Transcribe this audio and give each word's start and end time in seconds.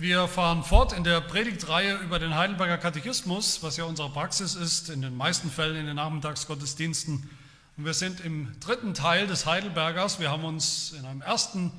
Wir 0.00 0.28
fahren 0.28 0.62
fort 0.62 0.92
in 0.92 1.02
der 1.02 1.20
Predigtreihe 1.20 1.96
über 1.96 2.20
den 2.20 2.36
Heidelberger 2.36 2.78
Katechismus, 2.78 3.64
was 3.64 3.78
ja 3.78 3.82
unsere 3.82 4.08
Praxis 4.08 4.54
ist, 4.54 4.90
in 4.90 5.02
den 5.02 5.16
meisten 5.16 5.50
Fällen 5.50 5.74
in 5.74 5.86
den 5.86 5.96
Nachmittagsgottesdiensten. 5.96 7.28
Und 7.76 7.84
wir 7.84 7.94
sind 7.94 8.20
im 8.20 8.52
dritten 8.60 8.94
Teil 8.94 9.26
des 9.26 9.44
Heidelbergers. 9.44 10.20
Wir 10.20 10.30
haben 10.30 10.44
uns 10.44 10.92
in 10.96 11.04
einem 11.04 11.20
ersten 11.20 11.72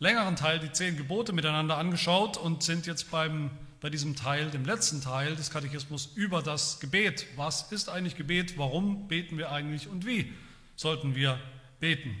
längeren 0.00 0.36
Teil 0.36 0.58
die 0.58 0.70
zehn 0.70 0.98
Gebote 0.98 1.32
miteinander 1.32 1.78
angeschaut 1.78 2.36
und 2.36 2.62
sind 2.62 2.86
jetzt 2.86 3.10
beim, 3.10 3.50
bei 3.80 3.88
diesem 3.88 4.16
Teil, 4.16 4.50
dem 4.50 4.66
letzten 4.66 5.00
Teil 5.00 5.34
des 5.34 5.50
Katechismus, 5.50 6.10
über 6.14 6.42
das 6.42 6.78
Gebet. 6.78 7.24
Was 7.36 7.72
ist 7.72 7.88
eigentlich 7.88 8.16
Gebet? 8.16 8.58
Warum 8.58 9.08
beten 9.08 9.38
wir 9.38 9.50
eigentlich 9.50 9.88
und 9.88 10.04
wie 10.04 10.30
sollten 10.76 11.14
wir 11.14 11.40
beten? 11.80 12.14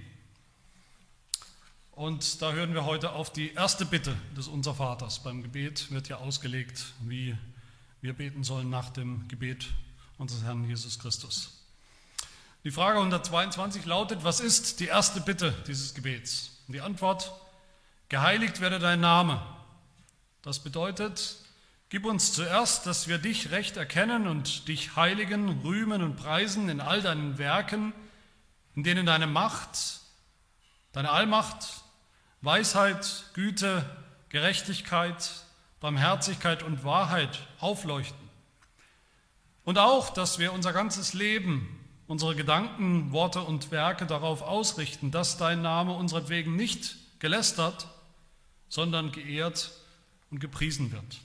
Und 2.02 2.42
da 2.42 2.50
hören 2.50 2.74
wir 2.74 2.84
heute 2.84 3.12
auf 3.12 3.32
die 3.32 3.52
erste 3.52 3.86
Bitte 3.86 4.12
des 4.36 4.48
Unser 4.48 4.74
Vaters. 4.74 5.22
Beim 5.22 5.40
Gebet 5.40 5.92
wird 5.92 6.08
ja 6.08 6.16
ausgelegt, 6.16 6.84
wie 7.02 7.38
wir 8.00 8.12
beten 8.12 8.42
sollen 8.42 8.68
nach 8.68 8.90
dem 8.90 9.28
Gebet 9.28 9.68
unseres 10.18 10.42
Herrn 10.42 10.68
Jesus 10.68 10.98
Christus. 10.98 11.62
Die 12.64 12.72
Frage 12.72 12.98
122 12.98 13.84
lautet, 13.84 14.24
was 14.24 14.40
ist 14.40 14.80
die 14.80 14.86
erste 14.86 15.20
Bitte 15.20 15.54
dieses 15.68 15.94
Gebets? 15.94 16.50
Und 16.66 16.74
die 16.74 16.80
Antwort, 16.80 17.30
geheiligt 18.08 18.60
werde 18.60 18.80
dein 18.80 18.98
Name. 18.98 19.40
Das 20.42 20.58
bedeutet, 20.58 21.36
gib 21.88 22.04
uns 22.04 22.32
zuerst, 22.32 22.84
dass 22.84 23.06
wir 23.06 23.18
dich 23.18 23.52
recht 23.52 23.76
erkennen 23.76 24.26
und 24.26 24.66
dich 24.66 24.96
heiligen, 24.96 25.60
rühmen 25.60 26.02
und 26.02 26.16
preisen 26.16 26.68
in 26.68 26.80
all 26.80 27.00
deinen 27.00 27.38
Werken, 27.38 27.92
in 28.74 28.82
denen 28.82 29.06
deine 29.06 29.28
Macht, 29.28 30.00
deine 30.90 31.12
Allmacht, 31.12 31.81
Weisheit, 32.42 33.24
Güte, 33.34 33.84
Gerechtigkeit, 34.28 35.30
Barmherzigkeit 35.80 36.62
und 36.62 36.84
Wahrheit 36.84 37.40
aufleuchten. 37.60 38.18
Und 39.64 39.78
auch, 39.78 40.10
dass 40.10 40.40
wir 40.40 40.52
unser 40.52 40.72
ganzes 40.72 41.14
Leben, 41.14 41.78
unsere 42.08 42.34
Gedanken, 42.34 43.12
Worte 43.12 43.42
und 43.42 43.70
Werke 43.70 44.06
darauf 44.06 44.42
ausrichten, 44.42 45.12
dass 45.12 45.38
dein 45.38 45.62
Name 45.62 45.92
unseretwegen 45.94 46.56
nicht 46.56 46.96
gelästert, 47.20 47.86
sondern 48.68 49.12
geehrt 49.12 49.70
und 50.30 50.40
gepriesen 50.40 50.90
wird. 50.90 51.20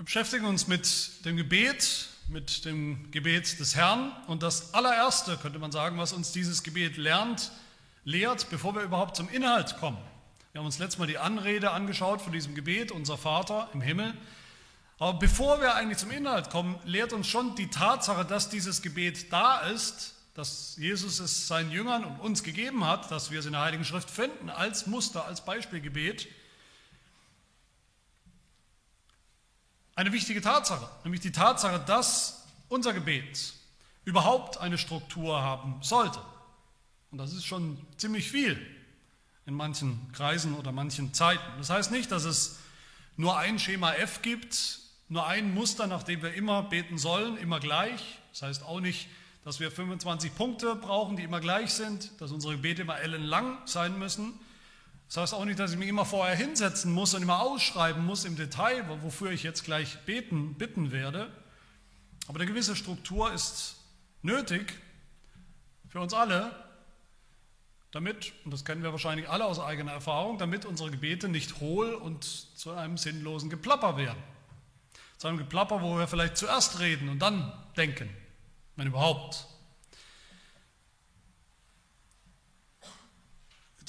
Wir 0.00 0.04
beschäftigen 0.04 0.46
uns 0.46 0.66
mit 0.66 1.26
dem 1.26 1.36
Gebet, 1.36 2.08
mit 2.28 2.64
dem 2.64 3.10
Gebet 3.10 3.60
des 3.60 3.76
Herrn. 3.76 4.12
Und 4.28 4.42
das 4.42 4.72
allererste, 4.72 5.36
könnte 5.36 5.58
man 5.58 5.72
sagen, 5.72 5.98
was 5.98 6.14
uns 6.14 6.32
dieses 6.32 6.62
Gebet 6.62 6.96
lernt, 6.96 7.52
lehrt, 8.04 8.48
bevor 8.48 8.74
wir 8.74 8.80
überhaupt 8.80 9.14
zum 9.14 9.28
Inhalt 9.28 9.76
kommen. 9.76 9.98
Wir 10.52 10.60
haben 10.60 10.64
uns 10.64 10.78
letztes 10.78 10.98
Mal 10.98 11.06
die 11.06 11.18
Anrede 11.18 11.72
angeschaut 11.72 12.22
von 12.22 12.32
diesem 12.32 12.54
Gebet, 12.54 12.92
unser 12.92 13.18
Vater 13.18 13.68
im 13.74 13.82
Himmel. 13.82 14.14
Aber 14.98 15.18
bevor 15.18 15.60
wir 15.60 15.74
eigentlich 15.74 15.98
zum 15.98 16.12
Inhalt 16.12 16.48
kommen, 16.48 16.78
lehrt 16.86 17.12
uns 17.12 17.26
schon 17.26 17.54
die 17.54 17.68
Tatsache, 17.68 18.24
dass 18.24 18.48
dieses 18.48 18.80
Gebet 18.80 19.30
da 19.30 19.60
ist, 19.60 20.14
dass 20.32 20.76
Jesus 20.78 21.20
es 21.20 21.46
seinen 21.46 21.70
Jüngern 21.70 22.04
und 22.04 22.20
uns 22.20 22.42
gegeben 22.42 22.86
hat, 22.86 23.10
dass 23.10 23.30
wir 23.30 23.40
es 23.40 23.44
in 23.44 23.52
der 23.52 23.60
Heiligen 23.60 23.84
Schrift 23.84 24.08
finden, 24.08 24.48
als 24.48 24.86
Muster, 24.86 25.26
als 25.26 25.44
Beispielgebet 25.44 26.26
eine 30.00 30.12
wichtige 30.12 30.40
Tatsache, 30.40 30.88
nämlich 31.04 31.20
die 31.20 31.30
Tatsache, 31.30 31.78
dass 31.86 32.46
unser 32.70 32.94
Gebet 32.94 33.52
überhaupt 34.06 34.56
eine 34.56 34.78
Struktur 34.78 35.42
haben 35.42 35.76
sollte. 35.82 36.18
Und 37.10 37.18
das 37.18 37.34
ist 37.34 37.44
schon 37.44 37.76
ziemlich 37.98 38.30
viel 38.30 38.58
in 39.44 39.52
manchen 39.52 40.10
Kreisen 40.12 40.54
oder 40.54 40.72
manchen 40.72 41.12
Zeiten. 41.12 41.44
Das 41.58 41.68
heißt 41.68 41.90
nicht, 41.90 42.10
dass 42.10 42.24
es 42.24 42.60
nur 43.18 43.36
ein 43.36 43.58
Schema 43.58 43.92
F 43.92 44.22
gibt, 44.22 44.78
nur 45.10 45.26
ein 45.26 45.52
Muster, 45.52 45.86
nach 45.86 46.02
dem 46.02 46.22
wir 46.22 46.32
immer 46.32 46.62
beten 46.62 46.96
sollen, 46.96 47.36
immer 47.36 47.60
gleich. 47.60 48.20
Das 48.30 48.40
heißt 48.40 48.62
auch 48.62 48.80
nicht, 48.80 49.06
dass 49.44 49.60
wir 49.60 49.70
25 49.70 50.34
Punkte 50.34 50.76
brauchen, 50.76 51.16
die 51.16 51.24
immer 51.24 51.40
gleich 51.40 51.74
sind, 51.74 52.18
dass 52.22 52.32
unsere 52.32 52.54
Gebete 52.54 52.82
immer 52.82 52.98
ellenlang 53.00 53.58
sein 53.66 53.98
müssen, 53.98 54.32
das 55.10 55.16
heißt 55.16 55.34
auch 55.34 55.44
nicht, 55.44 55.58
dass 55.58 55.72
ich 55.72 55.76
mich 55.76 55.88
immer 55.88 56.04
vorher 56.04 56.36
hinsetzen 56.36 56.92
muss 56.92 57.14
und 57.14 57.22
immer 57.22 57.40
ausschreiben 57.40 58.06
muss 58.06 58.24
im 58.24 58.36
Detail, 58.36 58.84
wofür 59.02 59.32
ich 59.32 59.42
jetzt 59.42 59.64
gleich 59.64 59.98
beten, 60.06 60.54
bitten 60.54 60.92
werde. 60.92 61.32
Aber 62.28 62.38
eine 62.38 62.46
gewisse 62.46 62.76
Struktur 62.76 63.32
ist 63.32 63.74
nötig 64.22 64.72
für 65.88 66.00
uns 66.00 66.14
alle, 66.14 66.52
damit, 67.90 68.32
und 68.44 68.52
das 68.52 68.64
kennen 68.64 68.84
wir 68.84 68.92
wahrscheinlich 68.92 69.28
alle 69.28 69.46
aus 69.46 69.58
eigener 69.58 69.90
Erfahrung, 69.90 70.38
damit 70.38 70.64
unsere 70.64 70.92
Gebete 70.92 71.28
nicht 71.28 71.58
hohl 71.58 71.92
und 71.92 72.22
zu 72.22 72.70
einem 72.70 72.96
sinnlosen 72.96 73.50
Geplapper 73.50 73.96
werden. 73.96 74.22
Zu 75.18 75.26
einem 75.26 75.38
Geplapper, 75.38 75.82
wo 75.82 75.98
wir 75.98 76.06
vielleicht 76.06 76.36
zuerst 76.36 76.78
reden 76.78 77.08
und 77.08 77.18
dann 77.18 77.52
denken, 77.76 78.08
wenn 78.76 78.86
überhaupt. 78.86 79.44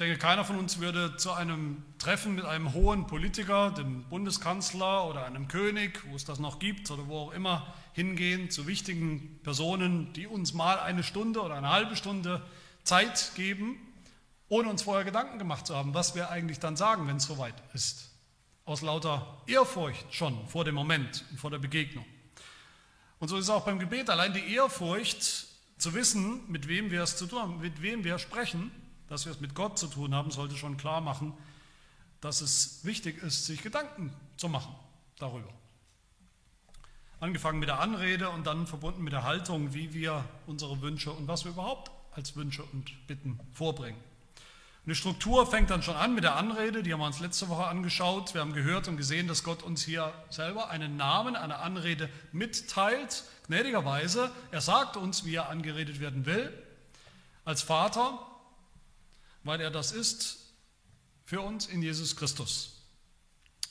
Denke, 0.01 0.17
keiner 0.17 0.43
von 0.43 0.57
uns 0.57 0.79
würde 0.79 1.15
zu 1.17 1.31
einem 1.31 1.83
Treffen 1.99 2.33
mit 2.33 2.43
einem 2.43 2.73
hohen 2.73 3.05
Politiker, 3.05 3.71
dem 3.71 4.03
Bundeskanzler 4.05 5.07
oder 5.07 5.25
einem 5.25 5.47
König, 5.47 6.01
wo 6.09 6.15
es 6.15 6.25
das 6.25 6.39
noch 6.39 6.57
gibt 6.57 6.89
oder 6.89 7.07
wo 7.07 7.19
auch 7.19 7.31
immer, 7.31 7.71
hingehen 7.93 8.49
zu 8.49 8.65
wichtigen 8.65 9.39
Personen, 9.43 10.11
die 10.13 10.25
uns 10.25 10.53
mal 10.53 10.79
eine 10.79 11.03
Stunde 11.03 11.41
oder 11.41 11.55
eine 11.55 11.69
halbe 11.69 11.95
Stunde 11.95 12.41
Zeit 12.83 13.33
geben, 13.35 13.77
ohne 14.49 14.69
uns 14.69 14.81
vorher 14.81 15.05
Gedanken 15.05 15.37
gemacht 15.37 15.67
zu 15.67 15.75
haben, 15.75 15.93
was 15.93 16.15
wir 16.15 16.31
eigentlich 16.31 16.59
dann 16.59 16.75
sagen, 16.75 17.07
wenn 17.07 17.17
es 17.17 17.25
soweit 17.25 17.55
ist. 17.73 18.09
Aus 18.65 18.81
lauter 18.81 19.43
Ehrfurcht 19.45 20.11
schon 20.13 20.47
vor 20.47 20.65
dem 20.65 20.75
Moment 20.75 21.25
und 21.29 21.39
vor 21.39 21.51
der 21.51 21.59
Begegnung. 21.59 22.05
Und 23.19 23.27
so 23.27 23.37
ist 23.37 23.43
es 23.43 23.49
auch 23.51 23.65
beim 23.65 23.77
Gebet. 23.77 24.09
Allein 24.09 24.33
die 24.33 24.53
Ehrfurcht 24.53 25.47
zu 25.77 25.93
wissen, 25.93 26.41
mit 26.47 26.67
wem 26.67 26.89
wir 26.89 27.03
es 27.03 27.17
zu 27.17 27.27
tun 27.27 27.39
haben, 27.39 27.59
mit 27.59 27.83
wem 27.83 28.03
wir 28.03 28.17
sprechen, 28.17 28.71
dass 29.11 29.25
wir 29.25 29.33
es 29.33 29.41
mit 29.41 29.55
Gott 29.55 29.77
zu 29.77 29.87
tun 29.87 30.15
haben, 30.15 30.31
sollte 30.31 30.55
schon 30.55 30.77
klar 30.77 31.01
machen, 31.01 31.33
dass 32.21 32.39
es 32.39 32.85
wichtig 32.85 33.21
ist, 33.21 33.45
sich 33.45 33.61
Gedanken 33.61 34.13
zu 34.37 34.47
machen 34.47 34.73
darüber. 35.19 35.49
Angefangen 37.19 37.59
mit 37.59 37.67
der 37.67 37.81
Anrede 37.81 38.29
und 38.29 38.47
dann 38.47 38.67
verbunden 38.67 39.03
mit 39.03 39.11
der 39.11 39.23
Haltung, 39.23 39.73
wie 39.73 39.93
wir 39.93 40.23
unsere 40.47 40.79
Wünsche 40.79 41.11
und 41.11 41.27
was 41.27 41.43
wir 41.43 41.51
überhaupt 41.51 41.91
als 42.13 42.37
Wünsche 42.37 42.63
und 42.63 43.05
Bitten 43.07 43.37
vorbringen. 43.51 43.99
Die 44.85 44.95
Struktur 44.95 45.45
fängt 45.45 45.69
dann 45.71 45.83
schon 45.83 45.97
an 45.97 46.15
mit 46.15 46.23
der 46.23 46.37
Anrede, 46.37 46.81
die 46.81 46.93
haben 46.93 47.01
wir 47.01 47.05
uns 47.05 47.19
letzte 47.19 47.49
Woche 47.49 47.67
angeschaut. 47.67 48.33
Wir 48.33 48.39
haben 48.39 48.53
gehört 48.53 48.87
und 48.87 48.95
gesehen, 48.95 49.27
dass 49.27 49.43
Gott 49.43 49.61
uns 49.61 49.83
hier 49.83 50.13
selber 50.29 50.69
einen 50.69 50.95
Namen, 50.95 51.35
eine 51.35 51.57
Anrede 51.57 52.09
mitteilt, 52.31 53.25
gnädigerweise. 53.47 54.31
Er 54.51 54.61
sagt 54.61 54.95
uns, 54.95 55.25
wie 55.25 55.35
er 55.35 55.49
angeredet 55.49 55.99
werden 55.99 56.25
will, 56.25 56.51
als 57.43 57.61
Vater 57.61 58.25
weil 59.43 59.61
er 59.61 59.71
das 59.71 59.91
ist 59.91 60.39
für 61.25 61.41
uns 61.41 61.67
in 61.67 61.81
Jesus 61.81 62.15
Christus. 62.15 62.73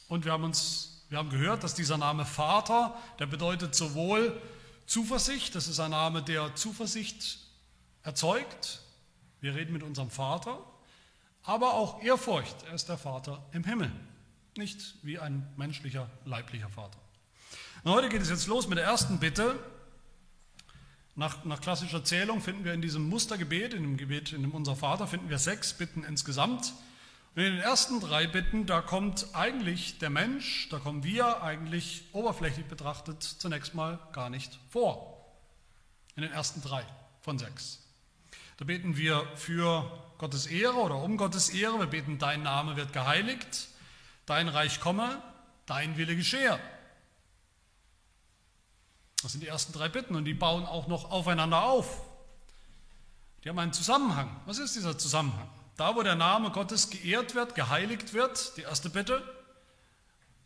Und 0.08 0.24
wir 0.24 0.32
haben 0.32 0.44
uns, 0.44 1.04
wir 1.08 1.18
haben 1.18 1.30
gehört, 1.30 1.62
dass 1.62 1.74
dieser 1.74 1.98
Name 1.98 2.24
Vater, 2.24 2.96
der 3.18 3.26
bedeutet 3.26 3.74
sowohl 3.74 4.40
Zuversicht, 4.86 5.54
das 5.54 5.68
ist 5.68 5.78
ein 5.78 5.92
Name, 5.92 6.22
der 6.22 6.54
Zuversicht 6.56 7.38
erzeugt. 8.02 8.80
Wir 9.40 9.54
reden 9.54 9.72
mit 9.72 9.82
unserem 9.82 10.10
Vater, 10.10 10.58
aber 11.42 11.74
auch 11.74 12.02
Ehrfurcht. 12.02 12.56
Er 12.64 12.74
ist 12.74 12.88
der 12.88 12.98
Vater 12.98 13.44
im 13.52 13.64
Himmel, 13.64 13.92
nicht 14.56 14.96
wie 15.02 15.18
ein 15.18 15.46
menschlicher, 15.56 16.10
leiblicher 16.24 16.68
Vater. 16.68 16.98
Und 17.84 17.92
heute 17.92 18.08
geht 18.08 18.20
es 18.20 18.28
jetzt 18.28 18.46
los 18.46 18.66
mit 18.66 18.78
der 18.78 18.84
ersten 18.84 19.18
Bitte, 19.18 19.58
nach, 21.16 21.44
nach, 21.44 21.60
klassischer 21.60 22.04
Zählung 22.04 22.40
finden 22.40 22.64
wir 22.64 22.72
in 22.72 22.82
diesem 22.82 23.08
Mustergebet, 23.08 23.74
in 23.74 23.82
dem 23.82 23.96
Gebet, 23.96 24.32
in 24.32 24.42
dem 24.42 24.52
Unser 24.52 24.76
Vater, 24.76 25.06
finden 25.06 25.28
wir 25.28 25.38
sechs 25.38 25.74
Bitten 25.74 26.04
insgesamt. 26.04 26.72
Und 27.34 27.42
in 27.42 27.52
den 27.52 27.60
ersten 27.60 28.00
drei 28.00 28.26
Bitten, 28.26 28.66
da 28.66 28.80
kommt 28.80 29.26
eigentlich 29.34 29.98
der 29.98 30.10
Mensch, 30.10 30.68
da 30.70 30.78
kommen 30.78 31.04
wir 31.04 31.42
eigentlich 31.42 32.04
oberflächlich 32.12 32.66
betrachtet 32.66 33.22
zunächst 33.22 33.74
mal 33.74 33.98
gar 34.12 34.30
nicht 34.30 34.58
vor. 34.68 35.16
In 36.16 36.22
den 36.22 36.32
ersten 36.32 36.60
drei 36.62 36.84
von 37.20 37.38
sechs. 37.38 37.80
Da 38.56 38.64
beten 38.64 38.96
wir 38.96 39.26
für 39.36 39.90
Gottes 40.18 40.46
Ehre 40.46 40.74
oder 40.74 40.96
um 40.96 41.16
Gottes 41.16 41.48
Ehre. 41.48 41.78
Wir 41.78 41.86
beten, 41.86 42.18
dein 42.18 42.42
Name 42.42 42.76
wird 42.76 42.92
geheiligt, 42.92 43.68
dein 44.26 44.48
Reich 44.48 44.80
komme, 44.80 45.22
dein 45.66 45.96
Wille 45.96 46.16
geschehe. 46.16 46.58
Das 49.22 49.32
sind 49.32 49.42
die 49.42 49.48
ersten 49.48 49.72
drei 49.72 49.88
Bitten 49.88 50.16
und 50.16 50.24
die 50.24 50.34
bauen 50.34 50.64
auch 50.64 50.86
noch 50.88 51.10
aufeinander 51.10 51.62
auf. 51.62 52.02
Die 53.44 53.48
haben 53.48 53.58
einen 53.58 53.72
Zusammenhang. 53.72 54.34
Was 54.46 54.58
ist 54.58 54.76
dieser 54.76 54.98
Zusammenhang? 54.98 55.48
Da, 55.76 55.96
wo 55.96 56.02
der 56.02 56.14
Name 56.14 56.50
Gottes 56.50 56.90
geehrt 56.90 57.34
wird, 57.34 57.54
geheiligt 57.54 58.12
wird, 58.12 58.56
die 58.56 58.62
erste 58.62 58.90
Bitte, 58.90 59.22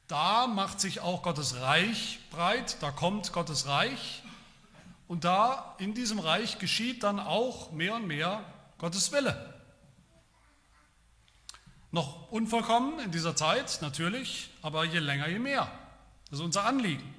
da 0.07 0.47
macht 0.47 0.81
sich 0.81 1.01
auch 1.01 1.23
Gottes 1.23 1.61
Reich 1.61 2.21
breit, 2.31 2.77
da 2.81 2.91
kommt 2.91 3.33
Gottes 3.33 3.67
Reich. 3.67 4.23
Und 5.09 5.25
da 5.25 5.75
in 5.79 5.95
diesem 5.95 6.19
Reich 6.19 6.59
geschieht 6.59 7.03
dann 7.03 7.19
auch 7.19 7.73
mehr 7.73 7.95
und 7.95 8.07
mehr 8.07 8.45
Gottes 8.79 9.13
Wille. 9.13 9.55
Noch 11.91 12.31
unvollkommen 12.31 12.99
in 13.01 13.13
dieser 13.13 13.37
Zeit, 13.37 13.79
natürlich, 13.81 14.51
aber 14.63 14.85
je 14.85 14.99
länger, 14.99 15.29
je 15.29 15.39
mehr. 15.39 15.71
Das 16.31 16.39
ist 16.39 16.45
unser 16.45 16.65
Anliegen. 16.65 17.15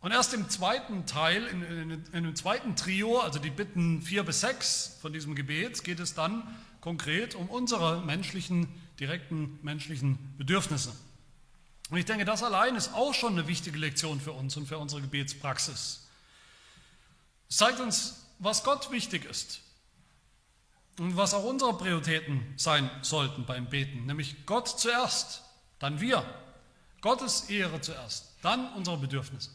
Und 0.00 0.12
erst 0.12 0.34
im 0.34 0.48
zweiten 0.48 1.06
Teil, 1.06 1.44
in, 1.46 1.62
in, 1.62 2.04
in, 2.12 2.24
dem 2.24 2.36
zweiten 2.36 2.76
Trio, 2.76 3.18
also 3.18 3.38
die 3.38 3.50
Bitten 3.50 4.02
4 4.02 4.24
bis 4.24 4.40
6 4.40 4.98
von 5.00 5.12
diesem 5.12 5.34
Gebet, 5.34 5.82
geht 5.84 6.00
es 6.00 6.14
dann 6.14 6.42
konkret 6.80 7.34
um 7.34 7.48
unsere 7.48 8.02
menschlichen, 8.02 8.68
direkten 9.00 9.58
menschlichen 9.62 10.34
Bedürfnisse. 10.36 10.92
Und 11.90 11.98
ich 11.98 12.04
denke, 12.04 12.24
das 12.24 12.42
allein 12.42 12.76
ist 12.76 12.94
auch 12.94 13.14
schon 13.14 13.32
eine 13.32 13.48
wichtige 13.48 13.78
Lektion 13.78 14.20
für 14.20 14.32
uns 14.32 14.56
und 14.56 14.66
für 14.66 14.78
unsere 14.78 15.00
Gebetspraxis. 15.00 16.06
Es 17.48 17.56
zeigt 17.56 17.80
uns, 17.80 18.26
was 18.38 18.64
Gott 18.64 18.90
wichtig 18.90 19.24
ist 19.24 19.60
und 20.98 21.16
was 21.16 21.34
auch 21.34 21.44
unsere 21.44 21.76
Prioritäten 21.76 22.54
sein 22.56 22.90
sollten 23.02 23.46
beim 23.46 23.68
Beten, 23.68 24.06
nämlich 24.06 24.46
Gott 24.46 24.68
zuerst, 24.68 25.42
dann 25.78 26.00
wir, 26.00 26.24
Gottes 27.00 27.50
Ehre 27.50 27.80
zuerst, 27.80 28.34
dann 28.42 28.72
unsere 28.74 28.98
Bedürfnisse. 28.98 29.50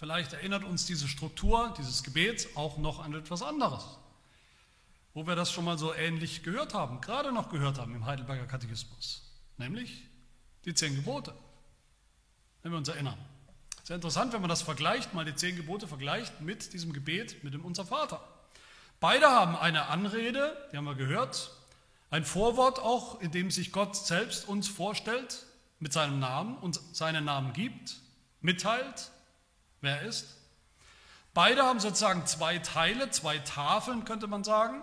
Vielleicht 0.00 0.32
erinnert 0.32 0.64
uns 0.64 0.86
diese 0.86 1.06
Struktur 1.06 1.74
dieses 1.76 2.02
Gebets 2.02 2.56
auch 2.56 2.78
noch 2.78 3.04
an 3.04 3.12
etwas 3.12 3.42
anderes, 3.42 3.84
wo 5.12 5.26
wir 5.26 5.36
das 5.36 5.52
schon 5.52 5.66
mal 5.66 5.76
so 5.76 5.92
ähnlich 5.92 6.42
gehört 6.42 6.72
haben, 6.72 7.02
gerade 7.02 7.32
noch 7.32 7.50
gehört 7.50 7.78
haben 7.78 7.94
im 7.94 8.06
Heidelberger 8.06 8.46
Katechismus, 8.46 9.30
nämlich 9.58 10.04
die 10.64 10.72
zehn 10.72 10.96
Gebote, 10.96 11.34
wenn 12.62 12.72
wir 12.72 12.78
uns 12.78 12.88
erinnern. 12.88 13.18
Sehr 13.82 13.96
interessant, 13.96 14.32
wenn 14.32 14.40
man 14.40 14.48
das 14.48 14.62
vergleicht, 14.62 15.12
mal 15.12 15.26
die 15.26 15.34
zehn 15.34 15.54
Gebote 15.54 15.86
vergleicht 15.86 16.40
mit 16.40 16.72
diesem 16.72 16.94
Gebet, 16.94 17.44
mit 17.44 17.52
dem 17.52 17.62
Unser 17.62 17.84
Vater. 17.84 18.26
Beide 19.00 19.26
haben 19.26 19.54
eine 19.54 19.88
Anrede, 19.88 20.56
die 20.72 20.78
haben 20.78 20.86
wir 20.86 20.94
gehört, 20.94 21.50
ein 22.08 22.24
Vorwort 22.24 22.78
auch, 22.78 23.20
in 23.20 23.32
dem 23.32 23.50
sich 23.50 23.70
Gott 23.70 23.94
selbst 23.96 24.48
uns 24.48 24.66
vorstellt 24.66 25.44
mit 25.78 25.92
seinem 25.92 26.20
Namen 26.20 26.56
und 26.56 26.80
seinen 26.96 27.26
Namen 27.26 27.52
gibt, 27.52 27.96
mitteilt, 28.40 29.10
wer 29.80 30.00
er 30.00 30.08
ist. 30.08 30.26
Beide 31.32 31.62
haben 31.62 31.80
sozusagen 31.80 32.26
zwei 32.26 32.58
Teile, 32.58 33.10
zwei 33.10 33.38
Tafeln, 33.38 34.04
könnte 34.04 34.26
man 34.26 34.44
sagen. 34.44 34.82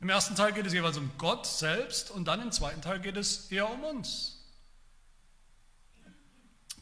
Im 0.00 0.08
ersten 0.08 0.34
Teil 0.34 0.52
geht 0.52 0.66
es 0.66 0.72
jeweils 0.72 0.96
um 0.96 1.10
Gott 1.16 1.46
selbst 1.46 2.10
und 2.10 2.24
dann 2.26 2.42
im 2.42 2.50
zweiten 2.50 2.82
Teil 2.82 2.98
geht 2.98 3.16
es 3.16 3.52
eher 3.52 3.70
um 3.70 3.84
uns. 3.84 4.42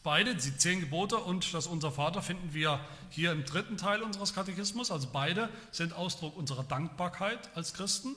Beide, 0.03 0.33
die 0.33 0.57
zehn 0.57 0.79
Gebote 0.79 1.17
und 1.17 1.53
das 1.53 1.67
Unser 1.67 1.91
Vater, 1.91 2.23
finden 2.23 2.55
wir 2.55 2.79
hier 3.11 3.31
im 3.31 3.45
dritten 3.45 3.77
Teil 3.77 4.01
unseres 4.01 4.33
Katechismus. 4.33 4.89
Also 4.89 5.09
beide 5.13 5.49
sind 5.71 5.93
Ausdruck 5.93 6.35
unserer 6.35 6.63
Dankbarkeit 6.63 7.55
als 7.55 7.75
Christen. 7.75 8.15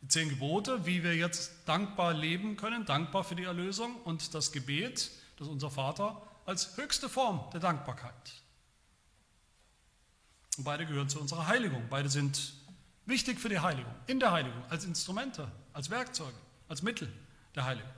Die 0.00 0.08
zehn 0.08 0.28
Gebote, 0.28 0.84
wie 0.84 1.04
wir 1.04 1.14
jetzt 1.14 1.52
dankbar 1.66 2.12
leben 2.12 2.56
können, 2.56 2.84
dankbar 2.84 3.22
für 3.22 3.36
die 3.36 3.44
Erlösung 3.44 3.94
und 4.02 4.34
das 4.34 4.50
Gebet, 4.50 5.12
das 5.38 5.46
Unser 5.46 5.70
Vater, 5.70 6.20
als 6.46 6.76
höchste 6.76 7.08
Form 7.08 7.48
der 7.52 7.60
Dankbarkeit. 7.60 8.32
Und 10.58 10.64
beide 10.64 10.86
gehören 10.86 11.08
zu 11.08 11.20
unserer 11.20 11.46
Heiligung. 11.46 11.86
Beide 11.88 12.08
sind 12.08 12.52
wichtig 13.06 13.40
für 13.40 13.48
die 13.48 13.60
Heiligung, 13.60 13.94
in 14.06 14.20
der 14.20 14.32
Heiligung, 14.32 14.62
als 14.68 14.84
Instrumente, 14.84 15.50
als 15.72 15.90
Werkzeuge, 15.90 16.36
als 16.68 16.82
Mittel 16.82 17.12
der 17.54 17.64
Heiligung. 17.64 17.90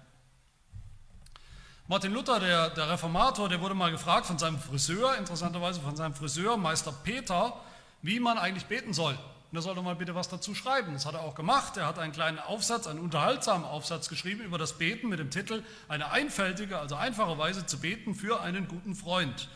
Martin 1.87 2.13
Luther, 2.13 2.41
der, 2.41 2.71
der 2.71 2.89
Reformator, 2.89 3.49
der 3.49 3.61
wurde 3.61 3.75
mal 3.75 3.91
gefragt 3.91 4.27
von 4.27 4.39
seinem 4.39 4.59
Friseur, 4.59 5.17
interessanterweise 5.19 5.81
von 5.81 5.95
seinem 5.97 6.15
Friseur, 6.15 6.57
Meister 6.57 6.93
Peter, 6.93 7.61
wie 8.01 8.21
man 8.21 8.39
eigentlich 8.39 8.67
beten 8.67 8.95
soll. 8.95 9.19
Und 9.55 9.59
er 9.59 9.63
soll 9.63 9.77
doch 9.77 9.85
mal 9.85 9.95
bitte 9.95 10.17
was 10.17 10.29
dazu 10.29 10.53
schreiben. 10.53 10.95
Das 10.95 11.07
hat 11.07 11.15
er 11.15 11.21
auch 11.21 11.37
gemacht. 11.37 11.77
Er 11.77 11.87
hat 11.87 12.01
einen 12.01 12.13
kleinen 12.13 12.41
Aufsatz, 12.41 12.89
einen 12.89 12.99
unterhaltsamen 12.99 13.65
Aufsatz 13.65 14.09
geschrieben 14.09 14.41
über 14.41 14.59
das 14.59 14.79
Beten 14.79 15.09
mit 15.09 15.21
dem 15.21 15.31
Titel 15.31 15.63
Eine 15.87 16.11
einfältige, 16.11 16.81
also 16.81 16.97
einfache 16.97 17.39
Weise 17.39 17.65
zu 17.65 17.79
beten 17.79 18.17
für 18.17 18.41
einen 18.41 18.67
guten 18.67 18.97
Freund. 18.97 19.49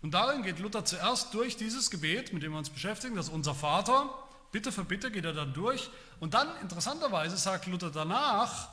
Und 0.00 0.14
darin 0.14 0.42
geht 0.42 0.58
Luther 0.58 0.86
zuerst 0.86 1.34
durch 1.34 1.58
dieses 1.58 1.90
Gebet, 1.90 2.32
mit 2.32 2.42
dem 2.42 2.52
wir 2.52 2.58
uns 2.58 2.70
beschäftigen, 2.70 3.14
das 3.14 3.28
unser 3.28 3.54
Vater. 3.54 4.08
Bitte 4.52 4.72
für 4.72 4.84
Bitte 4.84 5.10
geht 5.10 5.26
er 5.26 5.34
dann 5.34 5.52
durch. 5.52 5.90
Und 6.18 6.32
dann, 6.32 6.48
interessanterweise, 6.62 7.36
sagt 7.36 7.66
Luther 7.66 7.90
danach, 7.90 8.70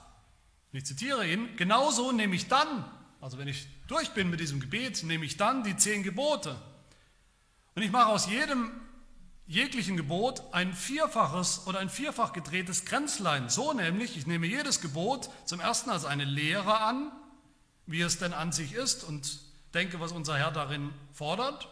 ich 0.72 0.86
zitiere 0.86 1.28
ihn, 1.28 1.58
genauso 1.58 2.14
nehme 2.14 2.36
ich 2.36 2.48
dann 2.48 2.86
also 3.22 3.38
wenn 3.38 3.50
ich 3.50 3.68
durch 3.88 4.12
bin 4.12 4.30
mit 4.30 4.40
diesem 4.40 4.62
Gebet, 4.62 5.04
nehme 5.04 5.26
ich 5.26 5.36
dann 5.36 5.64
die 5.64 5.76
zehn 5.76 6.04
Gebote. 6.04 6.56
Und 7.76 7.82
ich 7.82 7.92
mache 7.92 8.08
aus 8.08 8.28
jedem 8.28 8.72
jeglichen 9.50 9.98
Gebot 9.98 10.44
ein 10.52 10.74
vierfaches 10.74 11.66
oder 11.66 11.80
ein 11.80 11.90
vierfach 11.90 12.34
gedrehtes 12.34 12.86
Grenzlein. 12.86 13.50
So 13.50 13.74
nämlich, 13.74 14.16
ich 14.16 14.28
nehme 14.28 14.46
jedes 14.46 14.80
Gebot 14.80 15.32
zum 15.46 15.60
ersten 15.60 15.90
als 15.90 16.06
eine 16.06 16.24
Lehre 16.24 16.80
an, 16.82 17.12
wie 17.88 18.02
es 18.02 18.20
denn 18.20 18.34
an 18.34 18.52
sich 18.52 18.74
ist 18.74 19.04
und 19.04 19.40
denke, 19.74 20.00
was 20.00 20.12
unser 20.12 20.38
Herr 20.38 20.52
darin 20.52 20.94
fordert. 21.12 21.68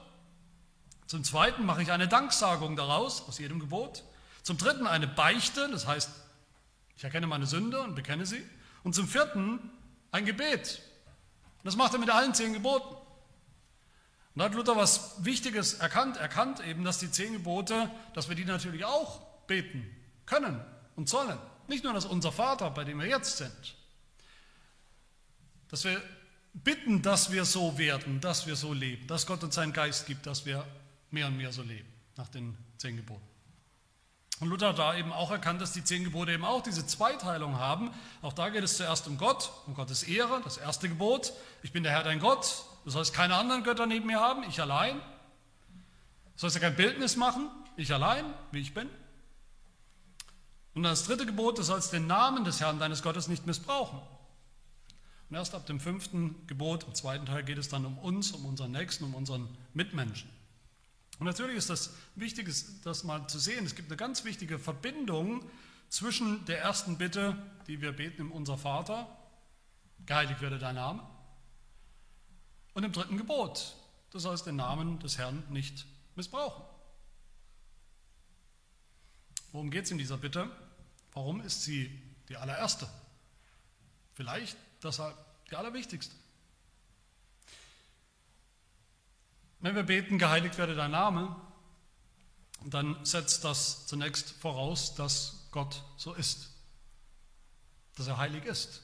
Zum 1.05 1.23
zweiten 1.23 1.67
mache 1.67 1.83
ich 1.83 1.91
eine 1.91 2.07
Danksagung 2.07 2.75
daraus, 2.75 3.27
aus 3.27 3.37
jedem 3.37 3.59
Gebot. 3.59 4.03
Zum 4.41 4.57
dritten 4.57 4.87
eine 4.87 5.07
Beichte, 5.07 5.69
das 5.69 5.85
heißt, 5.85 6.09
ich 6.95 7.03
erkenne 7.03 7.27
meine 7.27 7.45
Sünde 7.45 7.79
und 7.81 7.93
bekenne 7.93 8.25
sie. 8.25 8.43
Und 8.83 8.95
zum 8.95 9.07
vierten 9.07 9.59
ein 10.11 10.25
Gebet, 10.25 10.81
das 11.63 11.75
macht 11.75 11.93
er 11.93 11.99
mit 11.99 12.09
allen 12.09 12.33
zehn 12.33 12.53
Geboten. 12.53 13.06
Und 14.37 14.41
da 14.41 14.45
hat 14.49 14.53
Luther 14.53 14.75
was 14.75 15.25
Wichtiges 15.25 15.73
erkannt, 15.73 16.17
erkannt 16.17 16.59
eben, 16.63 16.83
dass 16.83 16.99
die 16.99 17.09
zehn 17.09 17.33
Gebote, 17.33 17.89
dass 18.13 18.29
wir 18.29 18.35
die 18.35 18.45
natürlich 18.45 18.85
auch 18.85 19.19
beten 19.47 19.83
können 20.27 20.63
und 20.95 21.09
sollen. 21.09 21.39
Nicht 21.67 21.83
nur, 21.83 21.91
dass 21.91 22.05
unser 22.05 22.31
Vater, 22.31 22.69
bei 22.69 22.83
dem 22.83 22.99
wir 22.99 23.07
jetzt 23.07 23.37
sind, 23.37 23.75
dass 25.69 25.85
wir 25.85 25.99
bitten, 26.53 27.01
dass 27.01 27.31
wir 27.31 27.45
so 27.45 27.79
werden, 27.79 28.21
dass 28.21 28.45
wir 28.45 28.55
so 28.55 28.73
leben, 28.73 29.07
dass 29.07 29.25
Gott 29.25 29.43
uns 29.43 29.55
seinen 29.55 29.73
Geist 29.73 30.05
gibt, 30.05 30.27
dass 30.27 30.45
wir 30.45 30.63
mehr 31.09 31.25
und 31.25 31.37
mehr 31.37 31.51
so 31.51 31.63
leben, 31.63 31.91
nach 32.15 32.27
den 32.27 32.55
zehn 32.77 32.95
Geboten. 32.95 33.25
Und 34.39 34.49
Luther 34.49 34.67
hat 34.67 34.77
da 34.77 34.95
eben 34.95 35.13
auch 35.13 35.31
erkannt, 35.31 35.61
dass 35.61 35.73
die 35.73 35.83
zehn 35.83 36.03
Gebote 36.03 36.31
eben 36.31 36.45
auch 36.45 36.61
diese 36.61 36.85
Zweiteilung 36.85 37.57
haben. 37.57 37.89
Auch 38.21 38.33
da 38.33 38.49
geht 38.49 38.63
es 38.63 38.77
zuerst 38.77 39.07
um 39.07 39.17
Gott, 39.17 39.51
um 39.65 39.73
Gottes 39.73 40.03
Ehre, 40.03 40.41
das 40.43 40.57
erste 40.57 40.89
Gebot. 40.89 41.33
Ich 41.63 41.71
bin 41.71 41.81
der 41.81 41.91
Herr 41.91 42.03
dein 42.03 42.19
Gott, 42.19 42.66
du 42.87 42.91
sollst 42.91 43.13
keine 43.13 43.35
anderen 43.35 43.63
Götter 43.63 43.85
neben 43.85 44.07
mir 44.07 44.21
haben, 44.21 44.43
ich 44.43 44.61
allein. 44.61 44.95
Du 44.95 46.37
sollst 46.37 46.55
ja 46.55 46.61
kein 46.61 46.77
Bildnis 46.77 47.17
machen, 47.17 47.49
ich 47.75 47.93
allein, 47.93 48.33
wie 48.53 48.59
ich 48.59 48.73
bin. 48.73 48.89
Und 50.73 50.83
das 50.83 51.03
dritte 51.03 51.25
Gebot, 51.25 51.57
du 51.57 51.63
sollst 51.63 51.91
den 51.91 52.07
Namen 52.07 52.45
des 52.45 52.61
Herrn 52.61 52.79
deines 52.79 53.03
Gottes 53.03 53.27
nicht 53.27 53.45
missbrauchen. 53.45 53.99
Und 55.29 55.35
erst 55.35 55.53
ab 55.53 55.65
dem 55.65 55.81
fünften 55.81 56.47
Gebot, 56.47 56.85
im 56.85 56.95
zweiten 56.95 57.25
Teil, 57.25 57.43
geht 57.43 57.57
es 57.57 57.67
dann 57.67 57.85
um 57.85 57.97
uns, 57.97 58.31
um 58.31 58.45
unseren 58.45 58.71
Nächsten, 58.71 59.03
um 59.03 59.15
unseren 59.15 59.49
Mitmenschen. 59.73 60.29
Und 61.19 61.25
natürlich 61.25 61.57
ist 61.57 61.69
das 61.69 61.93
wichtig, 62.15 62.49
das 62.85 63.03
mal 63.03 63.27
zu 63.27 63.37
sehen. 63.37 63.65
Es 63.65 63.75
gibt 63.75 63.89
eine 63.89 63.97
ganz 63.97 64.23
wichtige 64.23 64.59
Verbindung 64.59 65.43
zwischen 65.89 66.45
der 66.45 66.61
ersten 66.61 66.97
Bitte, 66.97 67.35
die 67.67 67.81
wir 67.81 67.91
beten 67.91 68.21
im 68.21 68.31
Unser 68.31 68.57
Vater, 68.57 69.13
geheiligt 70.05 70.39
werde 70.39 70.57
dein 70.57 70.75
Name, 70.75 71.03
und 72.77 72.83
dem 72.83 72.93
dritten 72.93 73.17
Gebot, 73.17 73.75
du 74.11 74.19
sollst 74.19 74.45
den 74.45 74.55
Namen 74.55 74.99
des 74.99 75.17
Herrn 75.17 75.43
nicht 75.49 75.87
missbrauchen. 76.15 76.63
Worum 79.51 79.71
geht 79.71 79.85
es 79.85 79.91
in 79.91 79.97
dieser 79.97 80.17
Bitte? 80.17 80.47
Warum 81.11 81.41
ist 81.41 81.63
sie 81.63 81.89
die 82.29 82.37
allererste? 82.37 82.87
Vielleicht 84.13 84.55
deshalb 84.83 85.17
die 85.49 85.55
allerwichtigste. 85.55 86.15
Wenn 89.59 89.73
wir 89.73 89.81
beten, 89.81 90.19
geheiligt 90.19 90.59
werde 90.59 90.75
dein 90.75 90.91
Name, 90.91 91.35
dann 92.63 93.03
setzt 93.03 93.43
das 93.43 93.87
zunächst 93.87 94.29
voraus, 94.33 94.93
dass 94.93 95.47
Gott 95.49 95.81
so 95.97 96.13
ist, 96.13 96.51
dass 97.95 98.05
er 98.05 98.17
heilig 98.17 98.45
ist. 98.45 98.83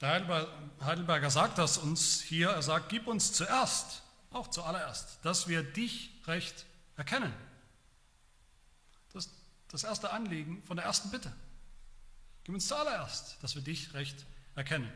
Der 0.00 0.46
Heidelberger 0.80 1.30
sagt 1.30 1.58
das 1.58 1.78
uns 1.78 2.20
hier, 2.20 2.50
er 2.50 2.62
sagt, 2.62 2.88
gib 2.88 3.06
uns 3.08 3.32
zuerst, 3.32 4.02
auch 4.30 4.48
zuallererst, 4.48 5.18
dass 5.22 5.48
wir 5.48 5.62
dich 5.62 6.10
recht 6.26 6.66
erkennen. 6.96 7.32
Das 9.12 9.26
ist 9.26 9.34
das 9.68 9.84
erste 9.84 10.10
Anliegen 10.12 10.62
von 10.64 10.76
der 10.76 10.86
ersten 10.86 11.10
Bitte. 11.10 11.32
Gib 12.44 12.54
uns 12.54 12.68
zuallererst, 12.68 13.42
dass 13.42 13.54
wir 13.56 13.62
dich 13.62 13.92
recht 13.94 14.24
erkennen. 14.54 14.90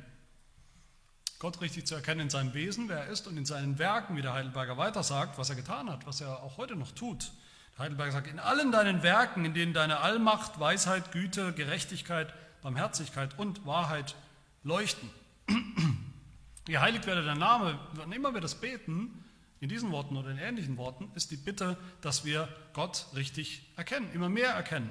Gott 1.39 1.61
richtig 1.61 1.87
zu 1.87 1.97
erkennen 1.97 2.21
in 2.21 2.31
seinem 2.31 2.55
Wesen, 2.55 2.89
wer 2.89 2.99
er 2.99 3.07
ist 3.09 3.27
und 3.27 3.37
in 3.37 3.45
seinen 3.45 3.79
Werken, 3.79 4.17
wie 4.17 4.23
der 4.23 4.33
Heidelberger 4.33 4.77
weiter 4.77 5.03
sagt, 5.03 5.39
was 5.39 5.51
er 5.51 5.57
getan 5.57 5.91
hat, 5.91 6.07
was 6.07 6.21
er 6.21 6.41
auch 6.45 6.57
heute 6.57 6.77
noch 6.77 6.93
tut. 6.93 7.33
Der 7.73 7.87
Heidelberger 7.87 8.13
sagt, 8.13 8.29
in 8.29 8.39
allen 8.39 8.71
deinen 8.71 9.03
Werken, 9.03 9.45
in 9.45 9.53
denen 9.53 9.73
deine 9.73 9.99
Allmacht, 9.99 10.61
Weisheit, 10.61 11.11
Güte, 11.11 11.53
Gerechtigkeit, 11.53 12.33
Barmherzigkeit 12.63 13.37
und 13.39 13.67
Wahrheit 13.67 14.15
leuchten. 14.63 15.11
Geheiligt 16.65 17.07
werde 17.07 17.25
dein 17.25 17.39
Name, 17.39 17.79
wann 17.93 18.13
immer 18.13 18.35
wir 18.35 18.41
das 18.41 18.61
beten, 18.61 19.25
in 19.61 19.69
diesen 19.69 19.93
Worten 19.93 20.17
oder 20.17 20.31
in 20.31 20.39
ähnlichen 20.39 20.77
Worten, 20.77 21.11
ist 21.15 21.31
die 21.31 21.37
Bitte, 21.37 21.77
dass 22.01 22.25
wir 22.25 22.49
Gott 22.73 23.07
richtig 23.15 23.71
erkennen, 23.77 24.11
immer 24.13 24.29
mehr 24.29 24.51
erkennen. 24.51 24.91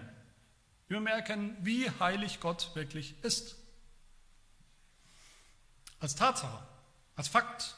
Immer 0.87 1.01
mehr 1.01 1.15
erkennen, 1.15 1.57
wie 1.61 1.89
heilig 1.99 2.39
Gott 2.39 2.71
wirklich 2.73 3.21
ist. 3.21 3.57
Als 5.99 6.15
Tatsache, 6.15 6.65
als 7.15 7.27
Fakt, 7.27 7.75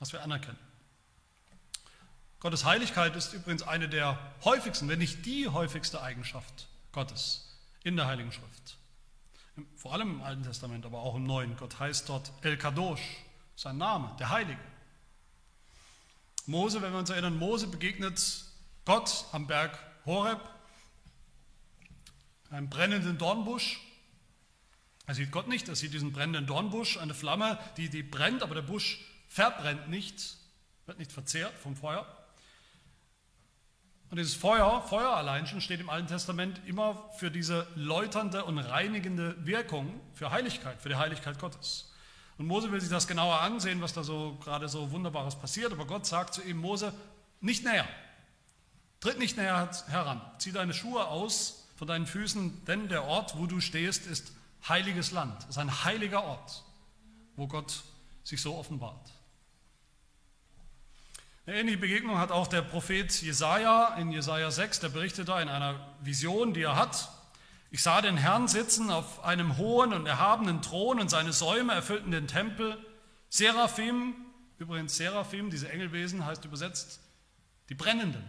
was 0.00 0.12
wir 0.12 0.22
anerkennen. 0.22 0.58
Gottes 2.40 2.64
Heiligkeit 2.64 3.14
ist 3.14 3.32
übrigens 3.32 3.62
eine 3.62 3.88
der 3.88 4.18
häufigsten, 4.44 4.88
wenn 4.88 4.98
nicht 4.98 5.26
die 5.26 5.48
häufigste 5.48 6.02
Eigenschaft 6.02 6.68
Gottes 6.90 7.56
in 7.84 7.96
der 7.96 8.06
Heiligen 8.06 8.32
Schrift. 8.32 8.78
Vor 9.76 9.92
allem 9.92 10.10
im 10.10 10.22
Alten 10.22 10.42
Testament, 10.42 10.84
aber 10.86 11.00
auch 11.00 11.16
im 11.16 11.24
Neuen. 11.24 11.56
Gott 11.56 11.78
heißt 11.78 12.08
dort 12.08 12.32
El 12.42 12.56
Kadosh, 12.56 13.00
sein 13.56 13.78
Name, 13.78 14.14
der 14.18 14.30
Heilige. 14.30 14.60
Mose, 16.46 16.82
wenn 16.82 16.92
wir 16.92 16.98
uns 16.98 17.10
erinnern, 17.10 17.38
Mose 17.38 17.68
begegnet 17.68 18.44
Gott 18.84 19.24
am 19.32 19.46
Berg 19.46 19.78
Horeb, 20.04 20.40
einem 22.50 22.68
brennenden 22.68 23.18
Dornbusch. 23.18 23.80
Er 25.06 25.14
sieht 25.14 25.30
Gott 25.30 25.48
nicht, 25.48 25.68
er 25.68 25.76
sieht 25.76 25.92
diesen 25.92 26.12
brennenden 26.12 26.46
Dornbusch, 26.46 26.96
eine 26.96 27.14
Flamme, 27.14 27.58
die, 27.76 27.88
die 27.88 28.02
brennt, 28.02 28.42
aber 28.42 28.54
der 28.54 28.62
Busch 28.62 29.00
verbrennt 29.28 29.88
nicht, 29.88 30.36
wird 30.86 30.98
nicht 30.98 31.12
verzehrt 31.12 31.56
vom 31.58 31.76
Feuer. 31.76 32.06
Und 34.10 34.16
dieses 34.16 34.34
Feuer, 34.34 34.82
Feuer 34.82 35.16
allein 35.16 35.46
schon 35.46 35.60
steht 35.60 35.80
im 35.80 35.88
Alten 35.88 36.08
Testament 36.08 36.60
immer 36.66 37.08
für 37.16 37.30
diese 37.30 37.68
läuternde 37.76 38.44
und 38.44 38.58
reinigende 38.58 39.36
Wirkung, 39.46 40.00
für 40.14 40.32
Heiligkeit, 40.32 40.82
für 40.82 40.88
die 40.88 40.96
Heiligkeit 40.96 41.38
Gottes. 41.38 41.92
Und 42.36 42.46
Mose 42.46 42.72
will 42.72 42.80
sich 42.80 42.90
das 42.90 43.06
genauer 43.06 43.40
ansehen, 43.40 43.80
was 43.80 43.92
da 43.92 44.02
so 44.02 44.36
gerade 44.42 44.68
so 44.68 44.90
Wunderbares 44.90 45.36
passiert, 45.36 45.72
aber 45.72 45.86
Gott 45.86 46.06
sagt 46.06 46.34
zu 46.34 46.42
ihm, 46.42 46.56
Mose, 46.56 46.92
nicht 47.40 47.64
näher, 47.64 47.86
tritt 48.98 49.18
nicht 49.18 49.36
näher 49.36 49.70
heran, 49.88 50.20
zieh 50.38 50.50
deine 50.50 50.74
Schuhe 50.74 51.06
aus 51.06 51.68
von 51.76 51.86
deinen 51.86 52.06
Füßen, 52.06 52.64
denn 52.64 52.88
der 52.88 53.04
Ort, 53.04 53.38
wo 53.38 53.46
du 53.46 53.60
stehst, 53.60 54.06
ist 54.06 54.32
heiliges 54.68 55.12
Land, 55.12 55.48
ist 55.48 55.58
ein 55.58 55.84
heiliger 55.84 56.24
Ort, 56.24 56.64
wo 57.36 57.46
Gott 57.46 57.82
sich 58.24 58.42
so 58.42 58.56
offenbart. 58.56 59.12
Eine 61.50 61.58
ähnliche 61.58 61.78
Begegnung 61.78 62.16
hat 62.18 62.30
auch 62.30 62.46
der 62.46 62.62
Prophet 62.62 63.10
Jesaja 63.22 63.96
in 63.96 64.12
Jesaja 64.12 64.52
6, 64.52 64.78
der 64.78 64.88
berichtet 64.88 65.26
da 65.26 65.42
in 65.42 65.48
einer 65.48 65.84
Vision, 66.00 66.54
die 66.54 66.62
er 66.62 66.76
hat. 66.76 67.08
Ich 67.72 67.82
sah 67.82 68.00
den 68.00 68.16
Herrn 68.16 68.46
sitzen 68.46 68.88
auf 68.88 69.24
einem 69.24 69.56
hohen 69.56 69.92
und 69.92 70.06
erhabenen 70.06 70.62
Thron 70.62 71.00
und 71.00 71.10
seine 71.10 71.32
Säume 71.32 71.72
erfüllten 71.72 72.12
den 72.12 72.28
Tempel. 72.28 72.78
Seraphim, 73.30 74.14
übrigens 74.60 74.96
Seraphim, 74.96 75.50
diese 75.50 75.68
Engelwesen 75.68 76.24
heißt 76.24 76.44
übersetzt 76.44 77.00
die 77.68 77.74
Brennenden. 77.74 78.22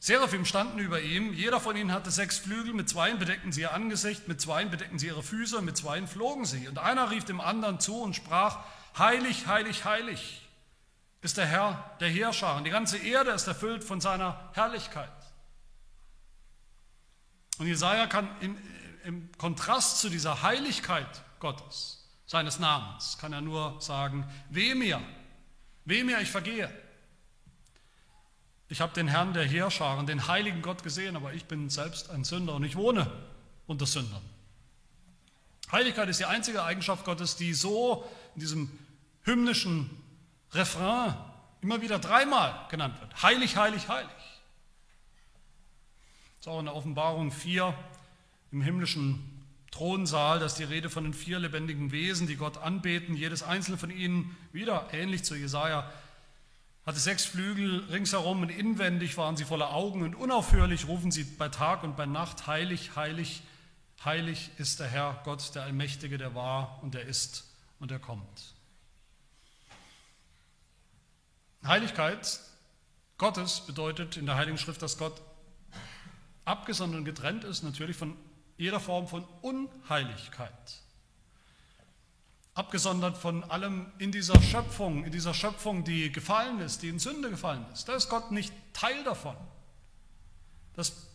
Seraphim 0.00 0.46
standen 0.46 0.80
über 0.80 1.00
ihm, 1.00 1.32
jeder 1.32 1.60
von 1.60 1.76
ihnen 1.76 1.92
hatte 1.92 2.10
sechs 2.10 2.38
Flügel, 2.38 2.74
mit 2.74 2.88
zweien 2.88 3.20
bedeckten 3.20 3.52
sie 3.52 3.60
ihr 3.60 3.72
Angesicht, 3.72 4.26
mit 4.26 4.40
zweien 4.40 4.72
bedeckten 4.72 4.98
sie 4.98 5.06
ihre 5.06 5.22
Füße 5.22 5.56
und 5.58 5.64
mit 5.64 5.76
zweien 5.76 6.08
flogen 6.08 6.44
sie. 6.44 6.66
Und 6.66 6.80
einer 6.80 7.12
rief 7.12 7.24
dem 7.24 7.40
anderen 7.40 7.78
zu 7.78 8.02
und 8.02 8.16
sprach, 8.16 8.64
heilig, 8.98 9.46
heilig, 9.46 9.84
heilig 9.84 10.42
ist 11.20 11.36
der 11.36 11.46
Herr 11.46 11.96
der 12.00 12.08
Heerscharen. 12.08 12.64
Die 12.64 12.70
ganze 12.70 12.98
Erde 12.98 13.30
ist 13.30 13.46
erfüllt 13.46 13.84
von 13.84 14.00
seiner 14.00 14.50
Herrlichkeit. 14.54 15.10
Und 17.58 17.66
Jesaja 17.66 18.06
kann 18.06 18.28
im, 18.40 18.56
im 19.04 19.30
Kontrast 19.36 19.98
zu 19.98 20.08
dieser 20.08 20.42
Heiligkeit 20.42 21.22
Gottes, 21.40 22.08
seines 22.26 22.58
Namens, 22.58 23.18
kann 23.18 23.32
er 23.32 23.40
nur 23.40 23.80
sagen: 23.80 24.30
Weh 24.50 24.74
mir, 24.74 25.00
weh 25.84 26.04
mir, 26.04 26.20
ich 26.20 26.30
vergehe. 26.30 26.70
Ich 28.68 28.80
habe 28.80 28.92
den 28.92 29.08
Herrn 29.08 29.32
der 29.32 29.44
Heerscharen, 29.44 30.06
den 30.06 30.28
heiligen 30.28 30.60
Gott 30.60 30.82
gesehen, 30.82 31.16
aber 31.16 31.32
ich 31.32 31.46
bin 31.46 31.70
selbst 31.70 32.10
ein 32.10 32.24
Sünder 32.24 32.54
und 32.54 32.64
ich 32.64 32.76
wohne 32.76 33.10
unter 33.66 33.86
Sündern. 33.86 34.22
Heiligkeit 35.72 36.08
ist 36.08 36.20
die 36.20 36.26
einzige 36.26 36.62
Eigenschaft 36.62 37.04
Gottes, 37.04 37.36
die 37.36 37.54
so 37.54 38.08
in 38.34 38.40
diesem 38.40 38.78
hymnischen 39.22 39.90
Refrain 40.52 41.14
immer 41.60 41.80
wieder 41.82 41.98
dreimal 41.98 42.66
genannt 42.70 43.00
wird. 43.00 43.22
Heilig, 43.22 43.56
heilig, 43.56 43.88
heilig. 43.88 44.08
Das 46.38 46.46
ist 46.46 46.48
auch 46.48 46.60
in 46.60 46.66
der 46.66 46.74
Offenbarung 46.74 47.32
4 47.32 47.74
im 48.52 48.62
himmlischen 48.62 49.38
Thronsaal, 49.70 50.38
dass 50.38 50.54
die 50.54 50.64
Rede 50.64 50.88
von 50.88 51.04
den 51.04 51.14
vier 51.14 51.38
lebendigen 51.38 51.92
Wesen, 51.92 52.26
die 52.26 52.36
Gott 52.36 52.58
anbeten. 52.58 53.14
Jedes 53.14 53.42
einzelne 53.42 53.76
von 53.76 53.90
ihnen, 53.90 54.36
wieder 54.52 54.88
ähnlich 54.92 55.24
zu 55.24 55.34
Jesaja, 55.34 55.90
hatte 56.86 56.98
sechs 56.98 57.26
Flügel 57.26 57.84
ringsherum 57.90 58.42
und 58.42 58.48
inwendig 58.48 59.18
waren 59.18 59.36
sie 59.36 59.44
voller 59.44 59.74
Augen 59.74 60.02
und 60.02 60.14
unaufhörlich 60.14 60.88
rufen 60.88 61.10
sie 61.10 61.24
bei 61.24 61.48
Tag 61.48 61.82
und 61.82 61.96
bei 61.96 62.06
Nacht: 62.06 62.46
Heilig, 62.46 62.96
heilig, 62.96 63.42
heilig 64.04 64.50
ist 64.56 64.80
der 64.80 64.88
Herr 64.88 65.20
Gott, 65.24 65.54
der 65.54 65.64
Allmächtige, 65.64 66.16
der 66.16 66.34
war 66.34 66.78
und 66.82 66.94
der 66.94 67.02
ist 67.02 67.44
und 67.78 67.90
der 67.90 67.98
kommt. 67.98 68.54
Heiligkeit 71.68 72.40
Gottes 73.18 73.60
bedeutet 73.60 74.16
in 74.16 74.26
der 74.26 74.36
Heiligen 74.36 74.58
Schrift, 74.58 74.80
dass 74.80 74.96
Gott 74.96 75.20
abgesondert 76.44 77.00
und 77.00 77.04
getrennt 77.04 77.44
ist, 77.44 77.62
natürlich 77.62 77.96
von 77.96 78.16
jeder 78.56 78.80
Form 78.80 79.08
von 79.08 79.24
Unheiligkeit. 79.42 80.52
Abgesondert 82.54 83.18
von 83.18 83.44
allem 83.44 83.92
in 83.98 84.12
dieser 84.12 84.40
Schöpfung, 84.40 85.04
in 85.04 85.12
dieser 85.12 85.34
Schöpfung, 85.34 85.84
die 85.84 86.10
gefallen 86.10 86.60
ist, 86.60 86.82
die 86.82 86.88
in 86.88 86.98
Sünde 86.98 87.28
gefallen 87.30 87.66
ist. 87.72 87.88
Da 87.88 87.94
ist 87.94 88.08
Gott 88.08 88.30
nicht 88.30 88.52
Teil 88.72 89.04
davon. 89.04 89.36
Das 90.74 91.08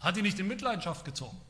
hat 0.00 0.16
ihn 0.16 0.24
nicht 0.24 0.38
in 0.38 0.48
Mitleidenschaft 0.48 1.04
gezogen. 1.04 1.40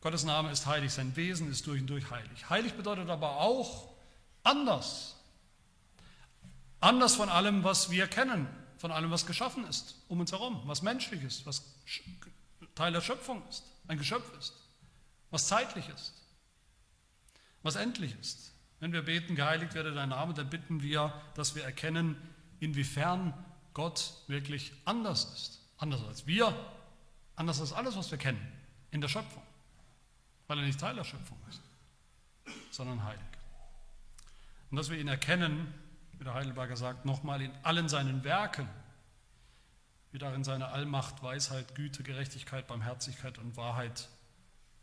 Gottes 0.00 0.24
Name 0.24 0.50
ist 0.50 0.66
heilig, 0.66 0.92
sein 0.92 1.14
Wesen 1.14 1.50
ist 1.50 1.66
durch 1.66 1.80
und 1.80 1.88
durch 1.88 2.10
heilig. 2.10 2.48
Heilig 2.48 2.72
bedeutet 2.72 3.10
aber 3.10 3.36
auch 3.36 3.90
anders 4.42 5.19
Anders 6.80 7.14
von 7.14 7.28
allem, 7.28 7.62
was 7.62 7.90
wir 7.90 8.06
kennen, 8.06 8.48
von 8.78 8.90
allem, 8.90 9.10
was 9.10 9.26
geschaffen 9.26 9.66
ist, 9.66 10.02
um 10.08 10.20
uns 10.20 10.32
herum, 10.32 10.62
was 10.64 10.80
menschlich 10.82 11.22
ist, 11.22 11.44
was 11.44 11.62
Teil 12.74 12.92
der 12.92 13.02
Schöpfung 13.02 13.46
ist, 13.48 13.64
ein 13.88 13.98
Geschöpf 13.98 14.32
ist, 14.38 14.54
was 15.30 15.48
zeitlich 15.48 15.88
ist, 15.90 16.14
was 17.62 17.76
endlich 17.76 18.18
ist. 18.18 18.52
Wenn 18.78 18.94
wir 18.94 19.02
beten, 19.02 19.34
geheiligt 19.34 19.74
werde 19.74 19.92
dein 19.92 20.08
Name, 20.08 20.32
dann 20.32 20.48
bitten 20.48 20.82
wir, 20.82 21.12
dass 21.34 21.54
wir 21.54 21.64
erkennen, 21.64 22.16
inwiefern 22.60 23.34
Gott 23.74 24.14
wirklich 24.26 24.72
anders 24.86 25.24
ist. 25.34 25.60
Anders 25.76 26.02
als 26.02 26.26
wir, 26.26 26.54
anders 27.36 27.60
als 27.60 27.74
alles, 27.74 27.96
was 27.96 28.10
wir 28.10 28.18
kennen 28.18 28.40
in 28.90 29.02
der 29.02 29.08
Schöpfung. 29.08 29.42
Weil 30.46 30.58
er 30.58 30.64
nicht 30.64 30.80
Teil 30.80 30.94
der 30.94 31.04
Schöpfung 31.04 31.38
ist, 31.50 31.60
sondern 32.70 33.04
heilig. 33.04 33.22
Und 34.70 34.78
dass 34.78 34.88
wir 34.88 34.98
ihn 34.98 35.08
erkennen, 35.08 35.72
wie 36.20 36.24
der 36.24 36.34
Heidelberger 36.34 36.76
sagt, 36.76 37.06
nochmal 37.06 37.40
in 37.40 37.50
allen 37.62 37.88
seinen 37.88 38.24
Werken, 38.24 38.68
wie 40.12 40.18
darin 40.18 40.44
seine 40.44 40.68
Allmacht, 40.68 41.22
Weisheit, 41.22 41.74
Güte, 41.74 42.02
Gerechtigkeit, 42.02 42.66
Barmherzigkeit 42.66 43.38
und 43.38 43.56
Wahrheit 43.56 44.10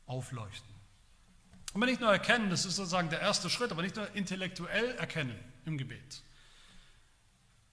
aufleuchten. 0.08 0.74
Und 1.74 1.82
wir 1.82 1.86
nicht 1.86 2.01
nur 2.01 2.12
erkennen, 2.12 2.50
das 2.50 2.65
ist 2.65 2.77
sozusagen 2.77 3.12
der 3.12 3.20
erste 3.20 3.51
Schritt, 3.51 3.72
aber 3.72 3.84
nicht 3.84 3.96
nur 3.96 4.12
intellektuell 4.15 4.96
erkennen 4.96 5.38
im 5.65 5.77
Gebet, 5.77 6.24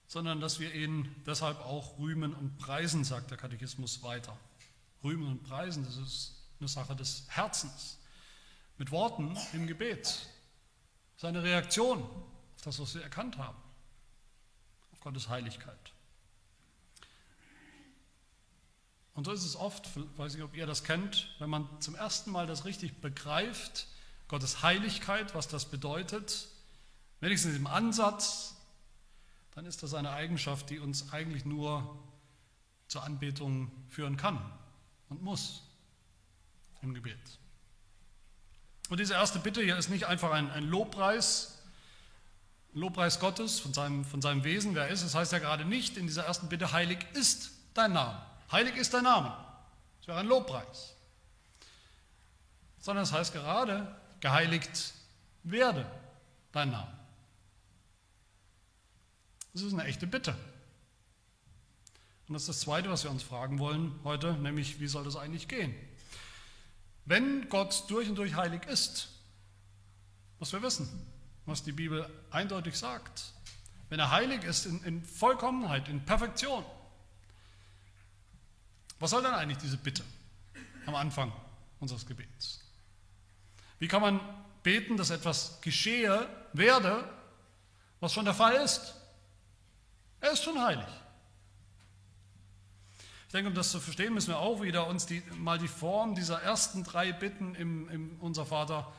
sondern 0.05 0.41
dass 0.41 0.59
wir 0.59 0.71
ihn 0.71 1.15
deshalb 1.25 1.59
auch 1.61 1.97
rühmen 1.97 2.35
und 2.35 2.59
preisen, 2.59 3.03
sagt 3.03 3.31
der 3.31 3.39
Katechismus 3.39 4.03
weiter. 4.03 4.37
Rühmen 5.03 5.27
und 5.27 5.43
preisen, 5.43 5.83
das 5.85 5.97
ist 5.97 6.49
eine 6.59 6.69
Sache 6.69 6.95
des 6.95 7.25
Herzens. 7.29 7.97
Mit 8.77 8.91
Worten 8.91 9.35
im 9.53 9.65
Gebet. 9.65 10.27
Seine 11.17 11.41
Reaktion 11.41 12.07
das, 12.65 12.79
was 12.79 12.95
wir 12.95 13.03
erkannt 13.03 13.37
haben, 13.37 13.57
auf 14.91 14.99
Gottes 14.99 15.29
Heiligkeit. 15.29 15.93
Und 19.13 19.25
so 19.25 19.31
ist 19.31 19.45
es 19.45 19.55
oft, 19.55 19.89
weiß 20.17 20.33
nicht, 20.33 20.43
ob 20.43 20.55
ihr 20.55 20.65
das 20.65 20.83
kennt, 20.83 21.33
wenn 21.39 21.49
man 21.49 21.69
zum 21.79 21.95
ersten 21.95 22.31
Mal 22.31 22.47
das 22.47 22.65
richtig 22.65 22.99
begreift, 22.99 23.87
Gottes 24.27 24.61
Heiligkeit, 24.61 25.35
was 25.35 25.47
das 25.47 25.65
bedeutet, 25.65 26.47
wenigstens 27.21 27.55
im 27.55 27.67
Ansatz, 27.67 28.55
dann 29.51 29.65
ist 29.65 29.83
das 29.83 29.93
eine 29.93 30.11
Eigenschaft, 30.11 30.69
die 30.69 30.79
uns 30.79 31.13
eigentlich 31.13 31.45
nur 31.45 31.97
zur 32.87 33.03
Anbetung 33.03 33.71
führen 33.89 34.17
kann 34.17 34.39
und 35.09 35.21
muss 35.21 35.61
im 36.81 36.93
Gebet. 36.93 37.39
Und 38.89 38.99
diese 38.99 39.13
erste 39.13 39.39
Bitte 39.39 39.63
hier 39.63 39.77
ist 39.77 39.89
nicht 39.89 40.05
einfach 40.05 40.31
ein, 40.31 40.51
ein 40.51 40.65
Lobpreis, 40.65 41.54
Lobpreis 42.75 43.21
Gottes, 43.21 43.59
von 43.59 43.73
seinem, 43.73 44.03
von 44.03 44.21
seinem 44.21 44.43
Wesen, 44.43 44.75
wer 44.75 44.87
er 44.87 44.89
ist. 44.89 45.01
Das 45.03 45.15
heißt 45.15 45.31
ja 45.31 45.39
gerade 45.39 45.63
nicht 45.63 45.95
in 45.95 46.07
dieser 46.07 46.25
ersten 46.25 46.49
Bitte, 46.49 46.73
heilig 46.73 46.99
ist 47.13 47.51
dein 47.73 47.93
Name. 47.93 48.21
Heilig 48.51 48.75
ist 48.75 48.93
dein 48.93 49.05
Name. 49.05 49.35
Das 49.99 50.09
wäre 50.09 50.19
ein 50.19 50.27
Lobpreis. 50.27 50.93
sondern 52.79 53.03
es 53.05 53.13
heißt 53.13 53.33
gerade, 53.33 53.95
geheiligt 54.19 54.93
werde 55.43 55.89
dein 56.51 56.69
Name. 56.69 56.91
Das 59.53 59.61
ist 59.61 59.73
eine 59.73 59.85
echte 59.85 60.05
Bitte. 60.05 60.35
Und 62.27 62.33
das 62.33 62.43
ist 62.43 62.49
das 62.49 62.59
Zweite, 62.59 62.89
was 62.89 63.03
wir 63.03 63.11
uns 63.11 63.23
fragen 63.23 63.57
wollen 63.57 63.97
heute, 64.03 64.33
nämlich 64.33 64.81
wie 64.81 64.87
soll 64.87 65.05
das 65.05 65.15
eigentlich 65.15 65.47
gehen? 65.47 65.73
Wenn 67.05 67.47
Gott 67.47 67.85
durch 67.87 68.09
und 68.09 68.15
durch 68.15 68.35
heilig 68.35 68.65
ist, 68.65 69.09
was 70.39 70.51
wir 70.51 70.61
wissen, 70.61 70.89
was 71.45 71.63
die 71.63 71.71
Bibel 71.71 72.09
eindeutig 72.31 72.77
sagt, 72.77 73.33
wenn 73.89 73.99
er 73.99 74.11
heilig 74.11 74.43
ist 74.43 74.65
in, 74.65 74.83
in 74.83 75.03
Vollkommenheit, 75.03 75.87
in 75.89 76.03
Perfektion, 76.03 76.65
was 78.99 79.11
soll 79.11 79.21
dann 79.21 79.33
eigentlich 79.33 79.59
diese 79.59 79.77
Bitte 79.77 80.03
am 80.85 80.95
Anfang 80.95 81.31
unseres 81.79 82.05
Gebets? 82.05 82.61
Wie 83.79 83.87
kann 83.87 84.01
man 84.01 84.19
beten, 84.63 84.97
dass 84.97 85.09
etwas 85.09 85.61
geschehe, 85.61 86.27
werde, 86.53 87.07
was 87.99 88.13
schon 88.13 88.25
der 88.25 88.33
Fall 88.33 88.55
ist? 88.55 88.95
Er 90.21 90.31
ist 90.31 90.43
schon 90.43 90.59
heilig. 90.59 90.87
Ich 93.27 93.31
denke, 93.31 93.49
um 93.49 93.55
das 93.55 93.71
zu 93.71 93.79
verstehen, 93.79 94.13
müssen 94.13 94.29
wir 94.29 94.39
auch 94.39 94.61
wieder 94.61 94.87
uns 94.87 95.05
die, 95.05 95.21
mal 95.37 95.59
die 95.59 95.67
Form 95.67 96.15
dieser 96.15 96.41
ersten 96.41 96.83
drei 96.83 97.11
Bitten 97.11 97.53
im, 97.55 97.89
im 97.89 98.19
Unser 98.21 98.45
Vater 98.45 98.91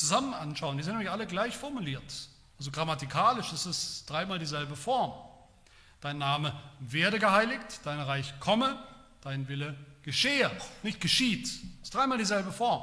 zusammen 0.00 0.34
anschauen. 0.34 0.76
Die 0.76 0.82
sind 0.82 0.94
nämlich 0.94 1.10
alle 1.10 1.26
gleich 1.26 1.56
formuliert. 1.56 2.28
Also 2.58 2.70
grammatikalisch 2.70 3.52
ist 3.52 3.66
es 3.66 4.04
dreimal 4.06 4.38
dieselbe 4.38 4.76
Form. 4.76 5.12
Dein 6.00 6.18
Name 6.18 6.58
werde 6.80 7.18
geheiligt, 7.18 7.80
dein 7.84 8.00
Reich 8.00 8.32
komme, 8.40 8.82
dein 9.20 9.48
Wille 9.48 9.76
geschehe, 10.02 10.50
nicht 10.82 11.00
geschieht. 11.00 11.46
Das 11.46 11.88
ist 11.88 11.94
dreimal 11.94 12.18
dieselbe 12.18 12.50
Form. 12.50 12.82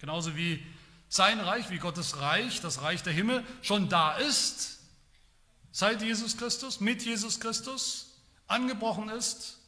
Genauso 0.00 0.36
wie 0.36 0.64
sein 1.08 1.40
Reich, 1.40 1.70
wie 1.70 1.78
Gottes 1.78 2.20
Reich, 2.20 2.60
das 2.60 2.82
Reich 2.82 3.02
der 3.02 3.12
Himmel, 3.12 3.44
schon 3.62 3.88
da 3.88 4.16
ist, 4.16 4.80
seit 5.72 6.02
Jesus 6.02 6.36
Christus, 6.36 6.80
mit 6.80 7.04
Jesus 7.04 7.38
Christus, 7.38 8.16
angebrochen 8.48 9.08
ist. 9.08 9.58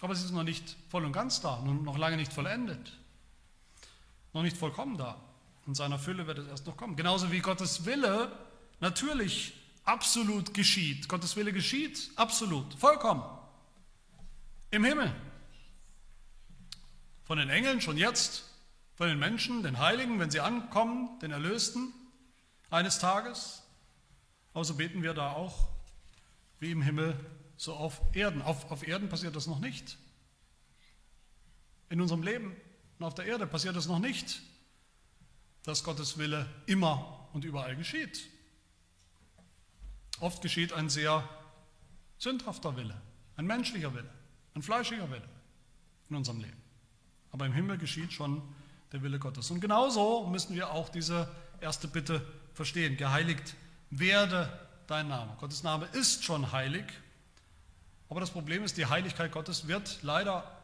Aber 0.00 0.12
es 0.12 0.22
ist 0.22 0.30
noch 0.30 0.44
nicht 0.44 0.76
voll 0.88 1.04
und 1.04 1.12
ganz 1.12 1.40
da, 1.40 1.60
noch 1.60 1.98
lange 1.98 2.16
nicht 2.16 2.32
vollendet, 2.32 2.92
noch 4.32 4.42
nicht 4.42 4.56
vollkommen 4.56 4.96
da. 4.96 5.20
In 5.66 5.74
seiner 5.74 5.98
Fülle 5.98 6.26
wird 6.26 6.38
es 6.38 6.48
erst 6.48 6.66
noch 6.66 6.76
kommen. 6.76 6.96
Genauso 6.96 7.30
wie 7.30 7.40
Gottes 7.40 7.84
Wille 7.84 8.32
natürlich 8.80 9.54
absolut 9.84 10.54
geschieht. 10.54 11.08
Gottes 11.08 11.36
Wille 11.36 11.52
geschieht 11.52 12.10
absolut, 12.16 12.74
vollkommen. 12.74 13.22
Im 14.70 14.84
Himmel. 14.84 15.14
Von 17.24 17.38
den 17.38 17.50
Engeln 17.50 17.80
schon 17.80 17.96
jetzt, 17.96 18.44
von 18.94 19.08
den 19.08 19.18
Menschen, 19.18 19.62
den 19.62 19.78
Heiligen, 19.78 20.18
wenn 20.18 20.30
sie 20.30 20.40
ankommen, 20.40 21.18
den 21.20 21.30
Erlösten 21.30 21.92
eines 22.70 22.98
Tages. 22.98 23.62
Aber 24.52 24.64
so 24.64 24.74
beten 24.74 25.02
wir 25.02 25.14
da 25.14 25.32
auch 25.32 25.68
wie 26.58 26.72
im 26.72 26.82
Himmel, 26.82 27.18
so 27.56 27.74
auf 27.74 28.00
Erden. 28.14 28.42
Auf, 28.42 28.70
auf 28.70 28.86
Erden 28.86 29.08
passiert 29.08 29.36
das 29.36 29.46
noch 29.46 29.58
nicht. 29.60 29.96
In 31.88 32.00
unserem 32.00 32.22
Leben 32.22 32.54
und 33.00 33.06
auf 33.06 33.14
der 33.14 33.24
Erde 33.24 33.46
passiert 33.46 33.74
das 33.76 33.86
noch 33.86 33.98
nicht, 33.98 34.42
dass 35.62 35.82
Gottes 35.84 36.18
Wille 36.18 36.46
immer 36.66 37.28
und 37.32 37.46
überall 37.46 37.74
geschieht. 37.74 38.28
Oft 40.20 40.42
geschieht 40.42 40.74
ein 40.74 40.90
sehr 40.90 41.26
sündhafter 42.18 42.76
Wille, 42.76 43.00
ein 43.36 43.46
menschlicher 43.46 43.94
Wille, 43.94 44.10
ein 44.54 44.60
fleischiger 44.60 45.10
Wille 45.10 45.26
in 46.10 46.16
unserem 46.16 46.40
Leben. 46.40 46.62
Aber 47.32 47.46
im 47.46 47.54
Himmel 47.54 47.78
geschieht 47.78 48.12
schon 48.12 48.42
der 48.92 49.00
Wille 49.00 49.18
Gottes. 49.18 49.50
Und 49.50 49.60
genauso 49.60 50.26
müssen 50.26 50.54
wir 50.54 50.70
auch 50.70 50.90
diese 50.90 51.26
erste 51.62 51.88
Bitte 51.88 52.26
verstehen. 52.52 52.98
Geheiligt 52.98 53.54
werde 53.88 54.68
dein 54.86 55.08
Name. 55.08 55.34
Gottes 55.40 55.62
Name 55.62 55.86
ist 55.92 56.22
schon 56.22 56.52
heilig, 56.52 56.84
aber 58.10 58.20
das 58.20 58.30
Problem 58.30 58.62
ist, 58.62 58.76
die 58.76 58.84
Heiligkeit 58.84 59.32
Gottes 59.32 59.68
wird 59.68 60.00
leider 60.02 60.60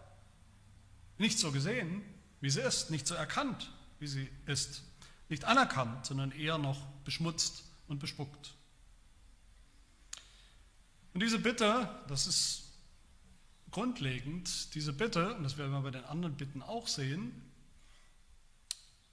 nicht 1.16 1.38
so 1.38 1.50
gesehen, 1.50 2.02
wie 2.46 2.50
sie 2.50 2.60
ist, 2.60 2.92
nicht 2.92 3.08
so 3.08 3.16
erkannt, 3.16 3.72
wie 3.98 4.06
sie 4.06 4.28
ist, 4.46 4.84
nicht 5.28 5.46
anerkannt, 5.46 6.06
sondern 6.06 6.30
eher 6.30 6.58
noch 6.58 6.80
beschmutzt 7.02 7.64
und 7.88 7.98
bespuckt. 7.98 8.54
Und 11.12 11.24
diese 11.24 11.40
Bitte, 11.40 11.90
das 12.06 12.28
ist 12.28 12.62
grundlegend, 13.72 14.72
diese 14.76 14.92
Bitte, 14.92 15.34
und 15.34 15.42
das 15.42 15.56
werden 15.58 15.72
wir 15.72 15.80
bei 15.80 15.90
den 15.90 16.04
anderen 16.04 16.36
Bitten 16.36 16.62
auch 16.62 16.86
sehen, 16.86 17.32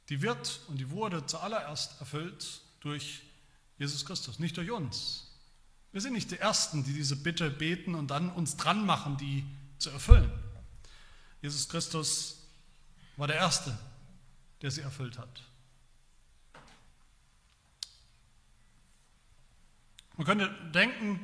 die 0.10 0.22
wird 0.22 0.60
und 0.68 0.78
die 0.78 0.92
wurde 0.92 1.26
zuallererst 1.26 2.00
erfüllt 2.02 2.62
durch 2.82 3.24
Jesus 3.80 4.06
Christus, 4.06 4.38
nicht 4.38 4.58
durch 4.58 4.70
uns. 4.70 5.32
Wir 5.92 6.02
sind 6.02 6.14
nicht 6.14 6.30
die 6.30 6.38
Ersten, 6.38 6.84
die 6.84 6.94
diese 6.94 7.16
Bitte 7.16 7.50
beten 7.50 7.96
und 7.96 8.12
dann 8.12 8.30
uns 8.30 8.58
dran 8.58 8.86
machen, 8.86 9.18
die 9.18 9.44
zu 9.80 9.90
erfüllen. 9.90 10.32
Jesus 11.42 11.68
Christus 11.68 12.43
war 13.18 13.28
der 13.28 13.38
Erste, 13.38 13.78
der 14.62 14.72
sie 14.72 14.82
erfüllt 14.82 15.18
hat. 15.18 15.44
Man 20.16 20.26
könnte 20.26 20.50
denken, 20.72 21.20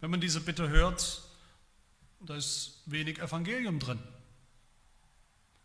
wenn 0.00 0.10
man 0.10 0.20
diese 0.20 0.40
Bitte 0.40 0.68
hört, 0.68 1.22
da 2.20 2.36
ist 2.36 2.82
wenig 2.86 3.18
Evangelium 3.18 3.78
drin. 3.78 4.02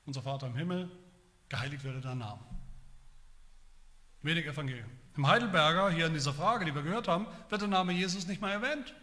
Unser 0.06 0.22
Vater 0.22 0.48
im 0.48 0.56
Himmel, 0.56 0.90
geheiligt 1.50 1.84
werde 1.84 2.02
dein 2.02 2.20
Name. 2.20 2.42
Wenig 4.22 4.46
Evangelium. 4.46 4.90
Im 5.18 5.28
Heidelberger, 5.28 5.90
hier 5.90 6.08
in 6.08 6.14
dieser 6.14 6.34
Frage, 6.34 6.66
die 6.66 6.76
wir 6.76 6.84
gehört 6.84 7.08
haben, 7.08 7.28
wird 7.50 7.62
der 7.62 7.68
Name 7.68 7.94
Jesus 7.94 8.28
nicht 8.28 8.42
mal 8.42 8.52
erwähnt. 8.52 8.94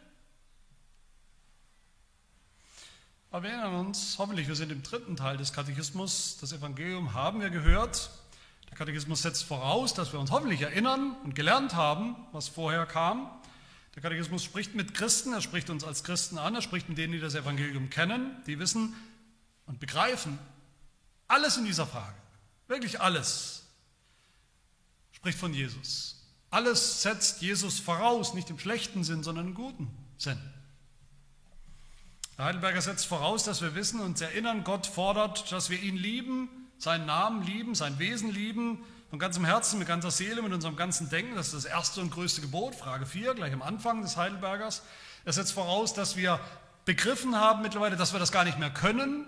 Aber 3.33 3.45
wir 3.45 3.51
erinnern 3.51 3.87
uns, 3.87 4.17
hoffentlich, 4.19 4.47
wir 4.47 4.55
sind 4.55 4.71
im 4.71 4.83
dritten 4.83 5.17
Teil 5.17 5.39
des 5.39 5.55
Katechismus, 5.55 6.37
das 6.39 6.53
Evangelium 6.53 7.15
haben 7.15 7.41
wir 7.41 7.49
gehört. 7.49 8.11
Der 8.69 8.77
Katechismus 8.77 9.23
setzt 9.23 9.45
voraus, 9.45 9.95
dass 9.95 10.13
wir 10.13 10.21
uns 10.21 10.31
hoffentlich 10.31 10.61
erinnern 10.61 11.17
und 11.25 11.35
gelernt 11.35 11.75
haben, 11.75 12.15
was 12.33 12.49
vorher 12.49 12.85
kam. 12.85 13.31
Der 13.95 14.03
Katechismus 14.03 14.45
spricht 14.45 14.75
mit 14.75 14.93
Christen, 14.93 15.33
er 15.33 15.41
spricht 15.41 15.71
uns 15.71 15.83
als 15.83 16.05
Christen 16.05 16.37
an, 16.37 16.55
er 16.55 16.61
spricht 16.61 16.91
mit 16.91 16.99
denen, 16.99 17.15
die 17.15 17.21
das 17.21 17.35
Evangelium 17.35 17.89
kennen, 17.89 18.37
die 18.47 18.59
wissen 18.59 18.95
und 19.65 19.81
begreifen 19.81 20.39
alles 21.27 21.57
in 21.57 21.65
dieser 21.65 21.87
Frage, 21.87 22.17
wirklich 22.69 23.01
alles, 23.01 23.63
spricht 25.13 25.39
von 25.39 25.55
Jesus. 25.55 26.23
Alles 26.51 27.01
setzt 27.01 27.41
Jesus 27.41 27.81
voraus, 27.81 28.35
nicht 28.35 28.51
im 28.51 28.59
schlechten 28.59 29.05
Sinn, 29.05 29.23
sondern 29.23 29.47
im 29.47 29.55
guten 29.55 29.89
Sinn. 30.19 30.39
Der 32.39 32.47
Heidelberger 32.47 32.81
setzt 32.81 33.07
voraus, 33.07 33.45
dass 33.45 33.61
wir 33.61 33.75
wissen 33.75 34.01
und 34.01 34.21
erinnern, 34.21 34.65
Gott 34.65 34.87
fordert, 34.87 35.53
dass 35.53 35.69
wir 35.69 35.81
ihn 35.81 35.97
lieben, 35.97 36.49
seinen 36.79 37.07
Namen 37.07 37.43
lieben, 37.43 37.75
sein 37.75 37.99
Wesen 37.99 38.31
lieben, 38.31 38.85
von 39.11 39.19
ganzem 39.19 39.45
Herzen, 39.45 39.79
mit 39.79 39.87
ganzer 39.87 40.11
Seele, 40.11 40.41
mit 40.41 40.55
unserem 40.55 40.75
ganzen 40.75 41.11
Denken. 41.11 41.37
Das 41.37 41.49
ist 41.49 41.55
das 41.55 41.65
erste 41.67 42.01
und 42.01 42.11
größte 42.11 42.41
Gebot, 42.41 42.75
Frage 42.75 43.05
4, 43.05 43.35
gleich 43.35 43.53
am 43.53 43.61
Anfang 43.61 44.01
des 44.01 44.17
Heidelbergers. 44.17 44.83
Er 45.27 45.35
setzt 45.35 45.53
voraus, 45.53 45.93
dass 45.93 46.17
wir 46.17 46.41
begriffen 46.87 47.37
haben 47.37 47.61
mittlerweile, 47.61 47.97
dass 47.97 48.15
wir 48.15 48.21
das 48.21 48.33
gar 48.33 48.45
nicht 48.45 48.59
mehr 48.59 48.71
können, 48.71 49.27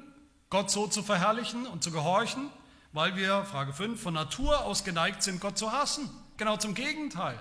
Gott 0.49 0.71
so 0.71 0.87
zu 0.87 1.03
verherrlichen 1.03 1.67
und 1.67 1.85
zu 1.85 1.91
gehorchen, 1.91 2.49
weil 2.93 3.15
wir, 3.17 3.45
Frage 3.45 3.75
5, 3.75 4.01
von 4.01 4.15
Natur 4.15 4.65
aus 4.65 4.85
geneigt 4.85 5.23
sind, 5.23 5.41
Gott 5.41 5.59
zu 5.59 5.71
hassen. 5.73 6.09
Genau 6.39 6.57
zum 6.57 6.75
Gegenteil 6.75 7.39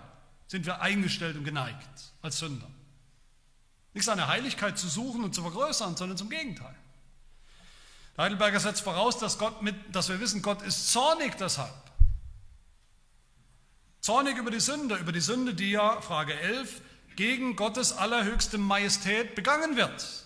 sind 0.48 0.66
wir 0.66 0.82
eingestellt 0.82 1.38
und 1.38 1.46
geneigt 1.46 2.12
als 2.22 2.40
Sünder. 2.40 2.68
Nicht 3.94 4.06
seine 4.06 4.28
Heiligkeit 4.28 4.78
zu 4.78 4.88
suchen 4.88 5.24
und 5.24 5.36
zu 5.36 5.42
vergrößern, 5.42 5.96
sondern 5.96 6.18
zum 6.18 6.30
Gegenteil. 6.30 6.76
Der 8.18 8.26
Heidelberger 8.26 8.60
setzt 8.60 8.82
voraus, 8.82 9.18
dass, 9.18 9.38
Gott 9.38 9.62
mit, 9.62 9.76
dass 9.96 10.10
wir 10.10 10.20
wissen, 10.20 10.42
Gott 10.42 10.62
ist 10.62 10.92
zornig 10.92 11.36
deshalb. 11.38 11.74
Zornig 14.02 14.38
über 14.38 14.52
die 14.52 14.60
Sünde, 14.60 14.96
über 14.96 15.12
die 15.12 15.22
Sünde, 15.22 15.54
die 15.54 15.72
ja, 15.72 16.02
Frage 16.02 16.38
11, 16.40 16.82
gegen 17.16 17.56
Gottes 17.56 17.94
allerhöchste 17.94 18.58
Majestät 18.58 19.36
begangen 19.36 19.78
wird. 19.78 20.26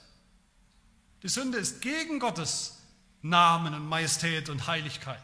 Die 1.23 1.29
Sünde 1.29 1.57
ist 1.57 1.81
gegen 1.81 2.19
Gottes 2.19 2.77
Namen 3.21 3.73
und 3.73 3.85
Majestät 3.85 4.49
und 4.49 4.67
Heiligkeit. 4.67 5.21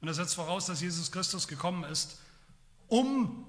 Und 0.00 0.08
er 0.08 0.14
setzt 0.14 0.34
voraus, 0.34 0.66
dass 0.66 0.80
Jesus 0.80 1.12
Christus 1.12 1.46
gekommen 1.46 1.84
ist, 1.84 2.18
um 2.88 3.46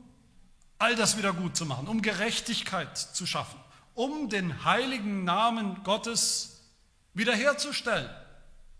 all 0.83 0.95
das 0.97 1.17
wieder 1.17 1.31
gut 1.31 1.55
zu 1.55 1.65
machen, 1.65 1.87
um 1.87 2.01
Gerechtigkeit 2.01 2.97
zu 2.97 3.25
schaffen, 3.25 3.57
um 3.93 4.29
den 4.29 4.65
heiligen 4.65 5.23
Namen 5.23 5.81
Gottes 5.83 6.61
wiederherzustellen, 7.13 8.09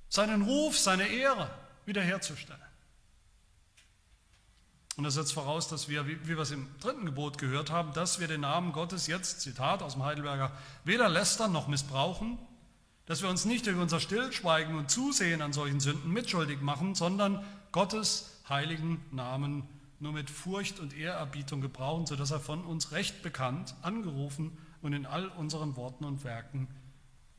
seinen 0.10 0.42
Ruf, 0.42 0.78
seine 0.78 1.08
Ehre 1.08 1.50
wiederherzustellen. 1.86 2.60
Und 4.98 5.06
das 5.06 5.14
setzt 5.14 5.32
voraus, 5.32 5.70
dass 5.70 5.88
wir, 5.88 6.06
wie, 6.06 6.28
wir 6.28 6.38
es 6.40 6.52
im 6.52 6.68
dritten 6.82 7.06
Gebot 7.06 7.38
gehört 7.38 7.72
haben, 7.72 7.94
dass 7.94 8.20
wir 8.20 8.28
den 8.28 8.42
Namen 8.42 8.74
Gottes 8.74 9.08
jetzt, 9.08 9.40
Zitat 9.40 9.82
aus 9.82 9.94
dem 9.94 10.04
Heidelberger, 10.04 10.52
weder 10.84 11.08
lästern 11.08 11.54
noch 11.54 11.70
missbrauchen, 11.70 12.38
dass 13.06 13.22
wir 13.22 13.30
uns 13.30 13.46
nicht 13.46 13.66
durch 13.66 13.78
unser 13.78 14.02
Stillschweigen 14.02 14.76
und 14.76 14.92
Zusehen 14.92 15.42
an 15.42 15.54
solchen 15.54 15.80
Sünden 15.80 16.12
mitschuldig 16.12 16.60
machen, 16.62 16.96
sondern 16.96 17.46
Gottes 17.72 18.42
heiligen 18.50 19.04
Namen 19.12 19.64
nur 20.04 20.12
mit 20.12 20.30
Furcht 20.30 20.80
und 20.80 20.94
Ehrerbietung 20.94 21.62
gebrauchen, 21.62 22.06
sodass 22.06 22.30
er 22.30 22.42
von 22.42 22.64
uns 22.66 22.92
recht 22.92 23.24
bekannt, 23.24 23.74
angerufen 23.82 24.58
und 24.82 24.94
in 24.94 25.06
all 25.06 25.30
unseren 25.30 25.76
Worten 25.78 26.04
und 26.04 26.24
Werken 26.26 26.68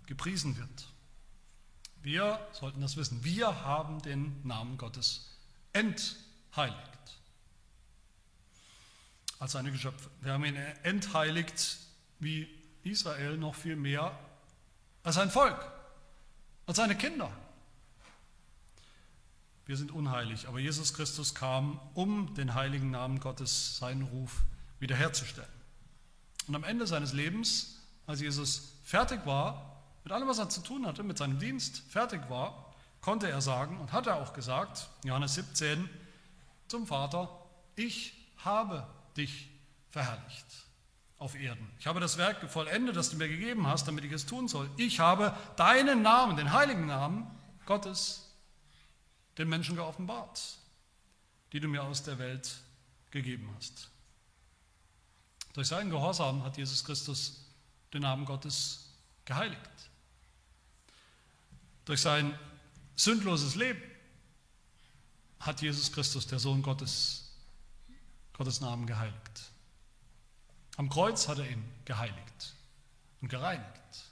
gepriesen 0.07 0.57
wird. 0.57 0.89
Wir 2.03 2.41
sollten 2.53 2.81
das 2.81 2.97
wissen. 2.97 3.23
Wir 3.23 3.65
haben 3.65 4.01
den 4.03 4.47
Namen 4.47 4.79
Gottes 4.79 5.31
entheiligt 5.73 6.79
als 9.39 9.53
seine 9.53 9.71
Geschöpfe. 9.71 10.11
Wir 10.23 10.33
haben 10.33 10.45
ihn 10.45 10.57
entheiligt 10.83 11.79
wie 12.19 12.49
Israel 12.83 13.37
noch 13.37 13.55
viel 13.55 13.77
mehr 13.77 14.19
als 15.03 15.17
sein 15.17 15.31
Volk, 15.31 15.71
als 16.67 16.79
seine 16.79 16.97
Kinder. 16.97 17.31
Wir 19.67 19.77
sind 19.77 19.93
unheilig, 19.93 20.47
aber 20.47 20.59
Jesus 20.59 20.93
Christus 20.93 21.35
kam, 21.35 21.81
um 21.95 22.35
den 22.35 22.55
heiligen 22.55 22.91
Namen 22.91 23.21
Gottes, 23.21 23.79
seinen 23.79 24.03
Ruf 24.03 24.43
wiederherzustellen. 24.79 25.49
Und 26.47 26.55
am 26.55 26.65
Ende 26.65 26.87
seines 26.87 27.13
Lebens, 27.13 27.81
als 28.07 28.21
Jesus 28.21 28.73
fertig 28.85 29.25
war, 29.25 29.83
mit 30.05 30.13
allem, 30.13 30.29
was 30.29 30.39
er 30.39 30.51
zu 30.51 30.61
tun 30.61 30.87
hatte, 30.87 31.03
mit 31.03 31.17
seinem 31.17 31.39
Dienst 31.39 31.83
fertig 31.89 32.29
war, 32.29 32.75
konnte 33.01 33.31
er 33.31 33.41
sagen 33.41 33.79
und 33.81 33.93
hat 33.93 34.07
er 34.07 34.17
auch 34.17 34.35
gesagt, 34.35 34.89
Johannes 35.05 35.35
17, 35.35 35.89
zum 36.69 36.87
Vater, 36.87 37.31
ich 37.77 38.13
habe 38.39 38.87
dich 39.17 39.49
verherrlicht 39.91 40.47
auf 41.19 41.35
Erden. 41.35 41.71
Ich 41.79 41.87
habe 41.87 42.01
das 42.01 42.19
Werk 42.19 42.51
vollendet, 42.51 42.97
das 42.97 43.11
du 43.11 43.17
mir 43.17 43.29
gegeben 43.29 43.67
hast, 43.67 43.89
damit 43.89 44.05
ich 44.05 44.13
es 44.13 44.27
tun 44.27 44.49
soll. 44.49 44.69
Ich 44.77 45.01
habe 45.01 45.35
deinen 45.57 46.03
Namen, 46.03 46.37
den 46.37 46.53
heiligen 46.53 46.87
Namen 46.87 47.27
Gottes, 47.65 48.24
den 49.39 49.49
Menschen 49.49 49.77
geoffenbart, 49.77 50.59
die 51.53 51.61
du 51.61 51.69
mir 51.69 51.83
aus 51.83 52.03
der 52.03 52.19
Welt 52.19 52.57
gegeben 53.11 53.49
hast. 53.57 53.91
Durch 55.53 55.69
seinen 55.69 55.91
Gehorsam 55.91 56.43
hat 56.43 56.57
Jesus 56.57 56.85
Christus 56.85 57.45
den 57.93 58.03
Namen 58.03 58.25
Gottes 58.25 58.89
geheiligt. 59.25 59.61
Durch 61.85 62.01
sein 62.01 62.37
sündloses 62.97 63.55
Leben 63.55 63.83
hat 65.39 65.63
Jesus 65.63 65.93
Christus, 65.93 66.27
der 66.27 66.39
Sohn 66.39 66.63
Gottes, 66.63 67.31
Gottes 68.33 68.61
Namen 68.61 68.87
geheiligt. 68.87 69.51
Am 70.77 70.89
Kreuz 70.89 71.29
hat 71.29 71.39
er 71.39 71.49
ihn 71.49 71.65
geheiligt 71.85 72.55
und 73.21 73.29
gereinigt. 73.29 74.11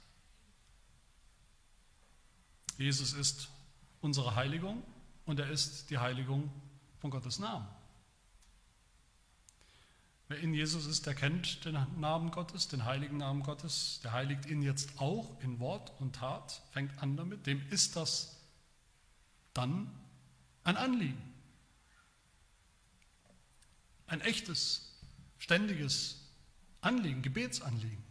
Jesus 2.77 3.13
ist 3.13 3.49
unsere 4.01 4.35
Heiligung 4.35 4.83
und 5.25 5.39
er 5.39 5.49
ist 5.49 5.89
die 5.89 5.97
Heiligung 5.97 6.51
von 6.99 7.11
Gottes 7.11 7.39
Namen. 7.39 7.67
Wer 10.27 10.39
in 10.39 10.53
Jesus 10.53 10.85
ist, 10.85 11.05
der 11.05 11.15
kennt 11.15 11.65
den 11.65 11.77
Namen 11.99 12.31
Gottes, 12.31 12.67
den 12.67 12.85
heiligen 12.85 13.17
Namen 13.17 13.43
Gottes, 13.43 13.99
der 14.03 14.13
heiligt 14.13 14.45
ihn 14.45 14.61
jetzt 14.61 14.99
auch 14.99 15.39
in 15.41 15.59
Wort 15.59 15.91
und 15.99 16.15
Tat, 16.15 16.61
fängt 16.71 16.97
an 17.03 17.17
damit, 17.17 17.45
dem 17.45 17.61
ist 17.69 17.95
das 17.95 18.37
dann 19.53 19.91
ein 20.63 20.77
Anliegen. 20.77 21.21
Ein 24.07 24.21
echtes, 24.21 24.93
ständiges 25.37 26.17
Anliegen, 26.81 27.21
Gebetsanliegen. 27.21 28.03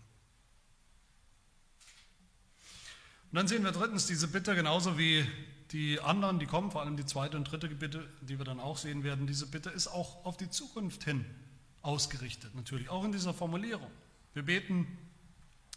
Und 3.31 3.37
dann 3.37 3.49
sehen 3.49 3.65
wir 3.65 3.73
drittens 3.73 4.07
diese 4.07 4.29
Bitte 4.29 4.55
genauso 4.55 4.99
wie 4.99 5.27
die 5.73 6.01
anderen, 6.01 6.39
die 6.39 6.47
kommen, 6.47 6.71
vor 6.71 6.83
allem 6.83 6.97
die 6.97 7.07
zweite 7.07 7.37
und 7.37 7.45
dritte 7.45 7.69
Bitte, 7.69 8.07
die 8.21 8.39
wir 8.39 8.45
dann 8.45 8.61
auch 8.61 8.77
sehen 8.77 9.05
werden. 9.05 9.27
Diese 9.27 9.47
Bitte 9.47 9.71
ist 9.71 9.89
auch 9.89 10.25
auf 10.25 10.37
die 10.37 10.51
Zukunft 10.51 11.05
hin 11.05 11.25
ausgerichtet, 11.81 12.55
natürlich 12.55 12.91
auch 12.91 13.05
in 13.05 13.13
dieser 13.13 13.33
Formulierung. 13.33 13.91
Wir 14.35 14.45
beten 14.45 14.87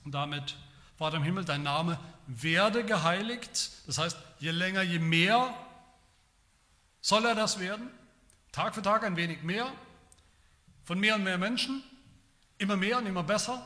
damit, 0.06 0.58
Vater 0.98 1.18
im 1.18 1.24
Himmel, 1.24 1.46
dein 1.46 1.64
Name 1.64 2.00
werde 2.28 2.86
geheiligt. 2.86 3.72
Das 3.88 3.98
heißt, 3.98 4.18
je 4.40 4.52
länger, 4.52 4.82
je 4.82 5.00
mehr 5.00 5.54
soll 7.02 7.26
er 7.26 7.36
das 7.36 7.60
werden. 7.60 7.90
Tag 8.52 8.76
für 8.76 8.82
Tag 8.82 9.04
ein 9.04 9.16
wenig 9.16 9.44
mehr, 9.44 9.72
von 10.84 11.00
mehr 11.00 11.16
und 11.16 11.24
mehr 11.24 11.38
Menschen, 11.38 11.84
immer 12.58 12.78
mehr 12.78 12.98
und 12.98 13.06
immer 13.06 13.24
besser. 13.24 13.62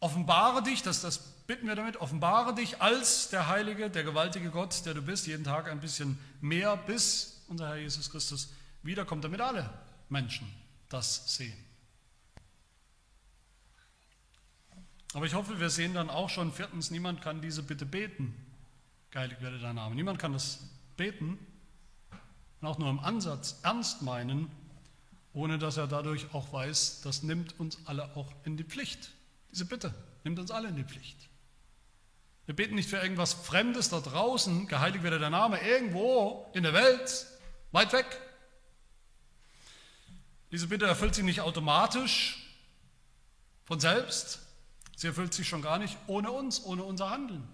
Offenbare 0.00 0.62
dich, 0.62 0.82
das, 0.82 1.02
das 1.02 1.37
bitten 1.48 1.66
wir 1.66 1.74
damit, 1.74 1.96
offenbare 1.96 2.54
dich 2.54 2.82
als 2.82 3.30
der 3.30 3.48
heilige, 3.48 3.88
der 3.88 4.04
gewaltige 4.04 4.50
Gott, 4.50 4.84
der 4.84 4.92
du 4.92 5.00
bist, 5.00 5.26
jeden 5.26 5.44
Tag 5.44 5.66
ein 5.68 5.80
bisschen 5.80 6.18
mehr, 6.42 6.76
bis 6.76 7.42
unser 7.48 7.68
Herr 7.68 7.76
Jesus 7.76 8.10
Christus 8.10 8.52
wiederkommt, 8.82 9.24
damit 9.24 9.40
alle 9.40 9.68
Menschen 10.10 10.46
das 10.90 11.34
sehen. 11.36 11.56
Aber 15.14 15.24
ich 15.24 15.32
hoffe, 15.32 15.58
wir 15.58 15.70
sehen 15.70 15.94
dann 15.94 16.10
auch 16.10 16.28
schon, 16.28 16.52
viertens, 16.52 16.90
niemand 16.90 17.22
kann 17.22 17.40
diese 17.40 17.62
Bitte 17.62 17.86
beten. 17.86 18.34
Geheiligt 19.10 19.40
werde 19.40 19.58
dein 19.58 19.76
Name. 19.76 19.94
Niemand 19.94 20.18
kann 20.18 20.34
das 20.34 20.58
beten 20.98 21.38
und 22.60 22.68
auch 22.68 22.76
nur 22.76 22.90
im 22.90 23.00
Ansatz 23.00 23.58
ernst 23.62 24.02
meinen, 24.02 24.50
ohne 25.32 25.58
dass 25.58 25.78
er 25.78 25.86
dadurch 25.86 26.26
auch 26.34 26.52
weiß, 26.52 27.00
das 27.00 27.22
nimmt 27.22 27.58
uns 27.58 27.78
alle 27.86 28.14
auch 28.16 28.34
in 28.44 28.58
die 28.58 28.64
Pflicht. 28.64 29.12
Diese 29.50 29.64
Bitte 29.64 29.94
nimmt 30.24 30.38
uns 30.38 30.50
alle 30.50 30.68
in 30.68 30.76
die 30.76 30.84
Pflicht. 30.84 31.28
Wir 32.48 32.56
beten 32.56 32.76
nicht 32.76 32.88
für 32.88 32.96
irgendwas 32.96 33.34
Fremdes 33.34 33.90
da 33.90 34.00
draußen, 34.00 34.68
geheiligt 34.68 35.04
werde 35.04 35.18
der 35.18 35.28
Name, 35.28 35.60
irgendwo 35.60 36.50
in 36.54 36.62
der 36.62 36.72
Welt, 36.72 37.26
weit 37.72 37.92
weg. 37.92 38.06
Diese 40.50 40.68
Bitte 40.68 40.86
erfüllt 40.86 41.14
sich 41.14 41.24
nicht 41.24 41.42
automatisch 41.42 42.48
von 43.66 43.78
selbst, 43.80 44.40
sie 44.96 45.08
erfüllt 45.08 45.34
sich 45.34 45.46
schon 45.46 45.60
gar 45.60 45.76
nicht 45.76 45.98
ohne 46.06 46.30
uns, 46.30 46.64
ohne 46.64 46.84
unser 46.84 47.10
Handeln. 47.10 47.46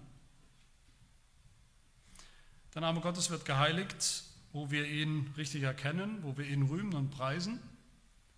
Der 2.73 2.79
Name 2.79 3.01
Gottes 3.01 3.29
wird 3.29 3.43
geheiligt, 3.43 4.23
wo 4.53 4.71
wir 4.71 4.87
ihn 4.87 5.29
richtig 5.35 5.63
erkennen, 5.63 6.19
wo 6.21 6.37
wir 6.37 6.45
ihn 6.45 6.61
rühmen 6.61 6.93
und 6.93 7.09
preisen, 7.09 7.59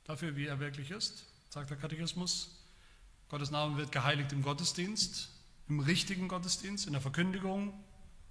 dafür, 0.06 0.36
wie 0.36 0.48
er 0.48 0.60
wirklich 0.60 0.90
ist, 0.90 1.28
sagt 1.52 1.70
der 1.70 1.78
Katechismus. 1.78 2.66
Gottes 3.30 3.52
Name 3.52 3.78
wird 3.78 3.92
geheiligt 3.92 4.32
im 4.32 4.42
Gottesdienst, 4.42 5.37
im 5.68 5.80
richtigen 5.80 6.28
Gottesdienst, 6.28 6.88
in 6.88 6.94
der 6.94 7.02
Verkündigung 7.02 7.74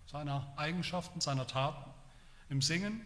seiner 0.07 0.53
Eigenschaften, 0.57 1.21
seiner 1.21 1.47
Taten, 1.47 1.91
im 2.49 2.63
Singen, 2.63 3.01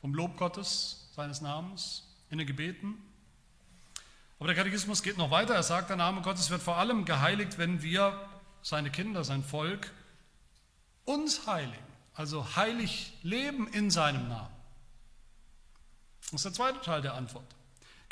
vom 0.00 0.14
Lob 0.14 0.36
Gottes, 0.36 1.10
seines 1.14 1.40
Namens, 1.40 2.14
in 2.30 2.38
den 2.38 2.46
Gebeten. 2.46 2.98
Aber 4.38 4.46
der 4.48 4.56
Katechismus 4.56 5.02
geht 5.02 5.18
noch 5.18 5.30
weiter. 5.30 5.54
Er 5.54 5.62
sagt, 5.62 5.88
der 5.88 5.96
Name 5.96 6.22
Gottes 6.22 6.50
wird 6.50 6.62
vor 6.62 6.76
allem 6.76 7.04
geheiligt, 7.04 7.58
wenn 7.58 7.82
wir, 7.82 8.28
seine 8.62 8.90
Kinder, 8.90 9.24
sein 9.24 9.42
Volk, 9.42 9.92
uns 11.04 11.46
heiligen, 11.46 11.84
also 12.14 12.56
heilig 12.56 13.12
leben 13.22 13.68
in 13.68 13.90
seinem 13.90 14.28
Namen. 14.28 14.54
Das 16.22 16.32
ist 16.32 16.44
der 16.44 16.52
zweite 16.52 16.80
Teil 16.80 17.02
der 17.02 17.14
Antwort. 17.14 17.54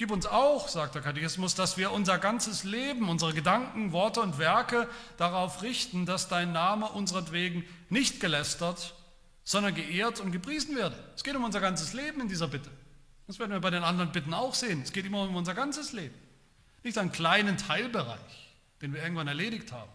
Gib 0.03 0.11
uns 0.11 0.27
auch, 0.27 0.67
sagt 0.67 0.97
der 0.97 1.03
Katechismus, 1.03 1.55
dass 1.55 1.77
wir 1.77 1.93
unser 1.93 2.19
ganzes 2.19 2.65
Leben, 2.65 3.09
unsere 3.09 3.33
Gedanken, 3.33 3.93
Worte 3.93 4.21
und 4.21 4.37
Werke 4.37 4.89
darauf 5.17 5.63
richten, 5.63 6.07
dass 6.07 6.27
dein 6.27 6.51
Name 6.51 6.89
unseretwegen 6.89 7.65
nicht 7.89 8.19
gelästert, 8.19 8.97
sondern 9.45 9.77
geehrt 9.77 10.19
und 10.19 10.33
gepriesen 10.33 10.75
werde. 10.75 10.97
Es 11.15 11.23
geht 11.23 11.37
um 11.37 11.45
unser 11.45 11.61
ganzes 11.61 11.93
Leben 11.93 12.21
in 12.21 12.27
dieser 12.27 12.49
Bitte. 12.49 12.69
Das 13.29 13.39
werden 13.39 13.53
wir 13.53 13.61
bei 13.61 13.71
den 13.71 13.85
anderen 13.85 14.11
Bitten 14.11 14.35
auch 14.35 14.55
sehen. 14.55 14.83
Es 14.83 14.93
geht 14.93 15.07
immer 15.07 15.23
um 15.23 15.37
unser 15.37 15.55
ganzes 15.55 15.93
Leben. 15.93 16.17
Nicht 16.83 16.99
einen 16.99 17.13
kleinen 17.13 17.57
Teilbereich, 17.57 18.57
den 18.81 18.93
wir 18.93 19.05
irgendwann 19.05 19.29
erledigt 19.29 19.71
haben. 19.71 19.93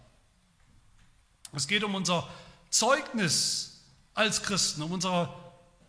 Es 1.52 1.67
geht 1.67 1.84
um 1.84 1.96
unser 1.96 2.30
Zeugnis 2.70 3.84
als 4.13 4.41
Christen, 4.41 4.84
um 4.84 4.93
unsere 4.93 5.34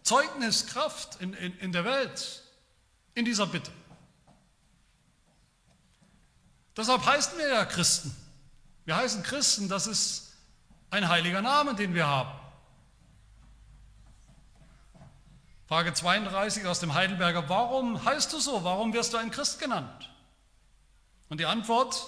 Zeugniskraft 0.03 1.21
in, 1.21 1.35
in, 1.35 1.57
in 1.61 1.71
der 1.71 1.85
Welt, 1.85 2.43
in 3.15 3.25
dieser 3.25 3.47
Bitte. 3.47 3.71
Deshalb 6.79 7.05
heißen 7.05 7.37
wir 7.37 7.49
ja 7.49 7.65
Christen. 7.65 8.15
Wir 8.85 8.97
heißen 8.97 9.25
Christen, 9.25 9.69
das 9.69 9.89
ist 9.89 10.33
ein 10.91 11.09
heiliger 11.09 11.43
Name, 11.43 11.75
den 11.75 11.93
wir 11.93 12.07
haben. 12.07 12.31
Frage 15.67 15.93
32 15.93 16.67
aus 16.67 16.79
dem 16.79 16.95
Heidelberger, 16.95 17.49
warum 17.49 18.03
heißt 18.05 18.33
du 18.33 18.39
so? 18.39 18.63
Warum 18.63 18.93
wirst 18.95 19.13
du 19.13 19.19
ein 19.19 19.33
Christ 19.33 19.59
genannt? 19.59 20.09
Und 21.29 21.41
die 21.41 21.47
Antwort, 21.47 22.07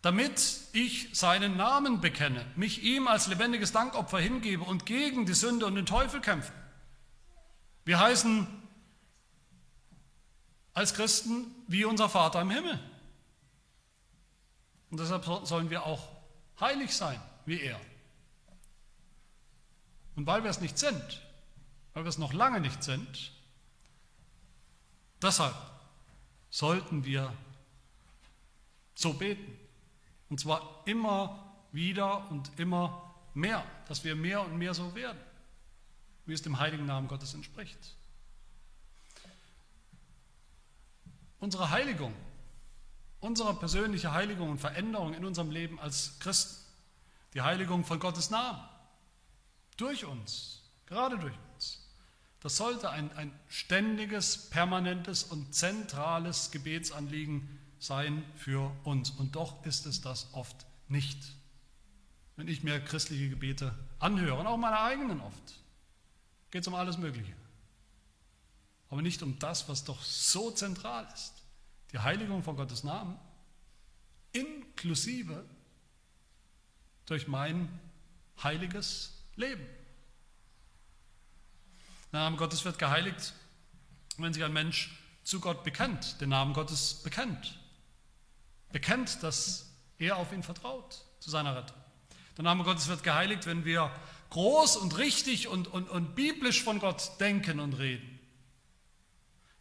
damit 0.00 0.60
ich 0.72 1.10
seinen 1.12 1.58
Namen 1.58 2.00
bekenne, 2.00 2.46
mich 2.56 2.82
ihm 2.82 3.06
als 3.06 3.26
lebendiges 3.26 3.72
Dankopfer 3.72 4.18
hingebe 4.18 4.64
und 4.64 4.86
gegen 4.86 5.26
die 5.26 5.34
Sünde 5.34 5.66
und 5.66 5.74
den 5.74 5.86
Teufel 5.86 6.22
kämpfe. 6.22 6.52
Wir 7.84 8.00
heißen 8.00 8.59
als 10.74 10.94
Christen 10.94 11.46
wie 11.66 11.84
unser 11.84 12.08
Vater 12.08 12.40
im 12.40 12.50
Himmel. 12.50 12.78
Und 14.90 15.00
deshalb 15.00 15.24
sollen 15.46 15.70
wir 15.70 15.84
auch 15.84 16.08
heilig 16.58 16.94
sein 16.94 17.20
wie 17.46 17.60
er. 17.60 17.80
Und 20.16 20.26
weil 20.26 20.42
wir 20.42 20.50
es 20.50 20.60
nicht 20.60 20.78
sind, 20.78 21.22
weil 21.94 22.04
wir 22.04 22.08
es 22.08 22.18
noch 22.18 22.32
lange 22.32 22.60
nicht 22.60 22.82
sind, 22.82 23.32
deshalb 25.22 25.54
sollten 26.50 27.04
wir 27.04 27.32
so 28.94 29.14
beten. 29.14 29.56
Und 30.28 30.38
zwar 30.40 30.82
immer 30.86 31.54
wieder 31.72 32.30
und 32.30 32.58
immer 32.58 33.14
mehr, 33.34 33.64
dass 33.88 34.04
wir 34.04 34.14
mehr 34.14 34.44
und 34.44 34.58
mehr 34.58 34.74
so 34.74 34.94
werden, 34.94 35.18
wie 36.26 36.34
es 36.34 36.42
dem 36.42 36.58
heiligen 36.58 36.86
Namen 36.86 37.08
Gottes 37.08 37.34
entspricht. 37.34 37.96
Unsere 41.40 41.70
Heiligung, 41.70 42.14
unsere 43.18 43.54
persönliche 43.54 44.12
Heiligung 44.12 44.50
und 44.50 44.58
Veränderung 44.58 45.14
in 45.14 45.24
unserem 45.24 45.50
Leben 45.50 45.80
als 45.80 46.18
Christen, 46.20 46.64
die 47.34 47.42
Heiligung 47.42 47.84
von 47.84 47.98
Gottes 47.98 48.30
Namen, 48.30 48.60
durch 49.76 50.04
uns, 50.04 50.62
gerade 50.86 51.18
durch 51.18 51.34
uns, 51.52 51.80
das 52.40 52.56
sollte 52.56 52.90
ein, 52.90 53.12
ein 53.16 53.32
ständiges, 53.48 54.48
permanentes 54.48 55.24
und 55.24 55.54
zentrales 55.54 56.50
Gebetsanliegen 56.50 57.58
sein 57.78 58.24
für 58.36 58.72
uns. 58.84 59.10
Und 59.10 59.36
doch 59.36 59.64
ist 59.66 59.86
es 59.86 60.00
das 60.00 60.32
oft 60.32 60.66
nicht. 60.88 61.18
Wenn 62.36 62.48
ich 62.48 62.62
mir 62.62 62.80
christliche 62.80 63.28
Gebete 63.28 63.74
anhöre, 63.98 64.40
und 64.40 64.46
auch 64.46 64.56
meine 64.56 64.80
eigenen 64.80 65.20
oft, 65.20 65.60
geht 66.50 66.62
es 66.62 66.68
um 66.68 66.74
alles 66.74 66.96
Mögliche. 66.96 67.34
Aber 68.90 69.02
nicht 69.02 69.22
um 69.22 69.38
das, 69.38 69.68
was 69.68 69.84
doch 69.84 70.02
so 70.02 70.50
zentral 70.50 71.08
ist. 71.14 71.34
Die 71.92 71.98
Heiligung 71.98 72.42
von 72.42 72.56
Gottes 72.56 72.84
Namen, 72.84 73.18
inklusive 74.32 75.44
durch 77.06 77.26
mein 77.26 77.68
heiliges 78.42 79.24
Leben. 79.36 79.66
Der 82.12 82.20
Name 82.20 82.36
Gottes 82.36 82.64
wird 82.64 82.78
geheiligt, 82.78 83.32
wenn 84.18 84.32
sich 84.32 84.44
ein 84.44 84.52
Mensch 84.52 84.96
zu 85.24 85.40
Gott 85.40 85.64
bekennt, 85.64 86.20
den 86.20 86.30
Namen 86.30 86.52
Gottes 86.52 86.94
bekennt. 87.02 87.58
Bekennt, 88.72 89.22
dass 89.22 89.70
er 89.98 90.16
auf 90.16 90.32
ihn 90.32 90.42
vertraut, 90.42 91.04
zu 91.18 91.30
seiner 91.30 91.56
Rettung. 91.56 91.76
Der 92.36 92.44
Name 92.44 92.64
Gottes 92.64 92.88
wird 92.88 93.02
geheiligt, 93.02 93.46
wenn 93.46 93.64
wir 93.64 93.92
groß 94.30 94.76
und 94.76 94.96
richtig 94.98 95.48
und, 95.48 95.68
und, 95.68 95.88
und 95.88 96.14
biblisch 96.14 96.62
von 96.62 96.78
Gott 96.78 97.12
denken 97.20 97.60
und 97.60 97.74
reden. 97.74 98.19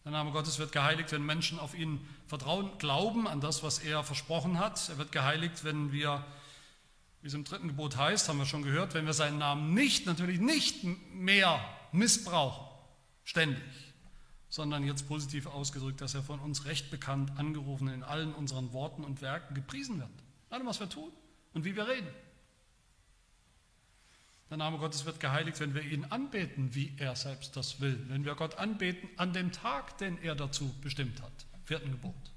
Der 0.05 0.11
Name 0.11 0.31
Gottes 0.31 0.59
wird 0.59 0.71
geheiligt, 0.71 1.11
wenn 1.11 1.25
Menschen 1.25 1.59
auf 1.59 1.75
ihn 1.75 2.05
vertrauen, 2.27 2.69
glauben 2.77 3.27
an 3.27 3.41
das, 3.41 3.63
was 3.63 3.79
er 3.79 4.03
versprochen 4.03 4.57
hat. 4.57 4.89
Er 4.89 4.97
wird 4.97 5.11
geheiligt, 5.11 5.63
wenn 5.63 5.91
wir, 5.91 6.25
wie 7.21 7.27
es 7.27 7.33
im 7.33 7.43
dritten 7.43 7.67
Gebot 7.67 7.97
heißt, 7.97 8.29
haben 8.29 8.39
wir 8.39 8.45
schon 8.45 8.63
gehört, 8.63 8.93
wenn 8.93 9.05
wir 9.05 9.13
seinen 9.13 9.37
Namen 9.37 9.73
nicht, 9.73 10.05
natürlich 10.05 10.39
nicht 10.39 10.83
mehr 11.13 11.59
missbrauchen, 11.91 12.65
ständig, 13.23 13.61
sondern 14.47 14.85
jetzt 14.85 15.07
positiv 15.07 15.47
ausgedrückt, 15.47 15.99
dass 16.01 16.15
er 16.15 16.23
von 16.23 16.39
uns 16.39 16.65
recht 16.65 16.91
bekannt, 16.91 17.37
angerufen 17.37 17.89
in 17.89 18.03
allen 18.03 18.33
unseren 18.33 18.71
Worten 18.71 19.03
und 19.03 19.21
Werken 19.21 19.53
gepriesen 19.53 19.99
wird. 19.99 20.09
Allem, 20.49 20.65
was 20.65 20.79
wir 20.79 20.89
tun 20.89 21.11
und 21.53 21.65
wie 21.65 21.75
wir 21.75 21.87
reden. 21.87 22.07
Der 24.49 24.57
Name 24.57 24.79
Gottes 24.79 25.05
wird 25.05 25.19
geheiligt, 25.19 25.59
wenn 25.59 25.75
wir 25.75 25.83
ihn 25.83 26.05
anbeten, 26.05 26.73
wie 26.73 26.95
er 26.97 27.15
selbst 27.15 27.55
das 27.55 27.81
will. 27.81 28.03
Wenn 28.09 28.25
wir 28.25 28.33
Gott 28.33 28.55
anbeten 28.55 29.07
an 29.17 29.31
dem 29.31 29.51
Tag, 29.51 29.97
den 29.99 30.17
er 30.23 30.35
dazu 30.35 30.73
bestimmt 30.81 31.21
hat. 31.21 31.45
Vierten 31.65 31.91
Gebot. 31.91 32.31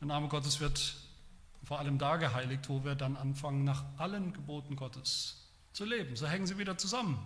Der 0.00 0.08
Name 0.08 0.28
Gottes 0.28 0.60
wird 0.60 0.96
vor 1.62 1.78
allem 1.78 1.96
da 1.96 2.16
geheiligt, 2.16 2.68
wo 2.68 2.84
wir 2.84 2.94
dann 2.94 3.16
anfangen, 3.16 3.64
nach 3.64 3.82
allen 3.96 4.34
Geboten 4.34 4.76
Gottes 4.76 5.48
zu 5.72 5.86
leben. 5.86 6.14
So 6.16 6.26
hängen 6.26 6.46
sie 6.46 6.58
wieder 6.58 6.76
zusammen, 6.76 7.18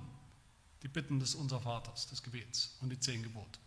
die 0.84 0.88
Bitten 0.88 1.18
des 1.18 1.34
Unser 1.34 1.60
Vaters, 1.60 2.06
des 2.06 2.22
Gebets 2.22 2.78
und 2.80 2.90
die 2.90 3.00
zehn 3.00 3.24
Gebote. 3.24 3.58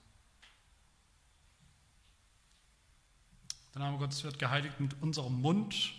Der 3.74 3.82
Name 3.82 3.98
Gottes 3.98 4.24
wird 4.24 4.40
geheiligt 4.40 4.80
mit 4.80 5.02
unserem 5.02 5.42
Mund, 5.42 5.94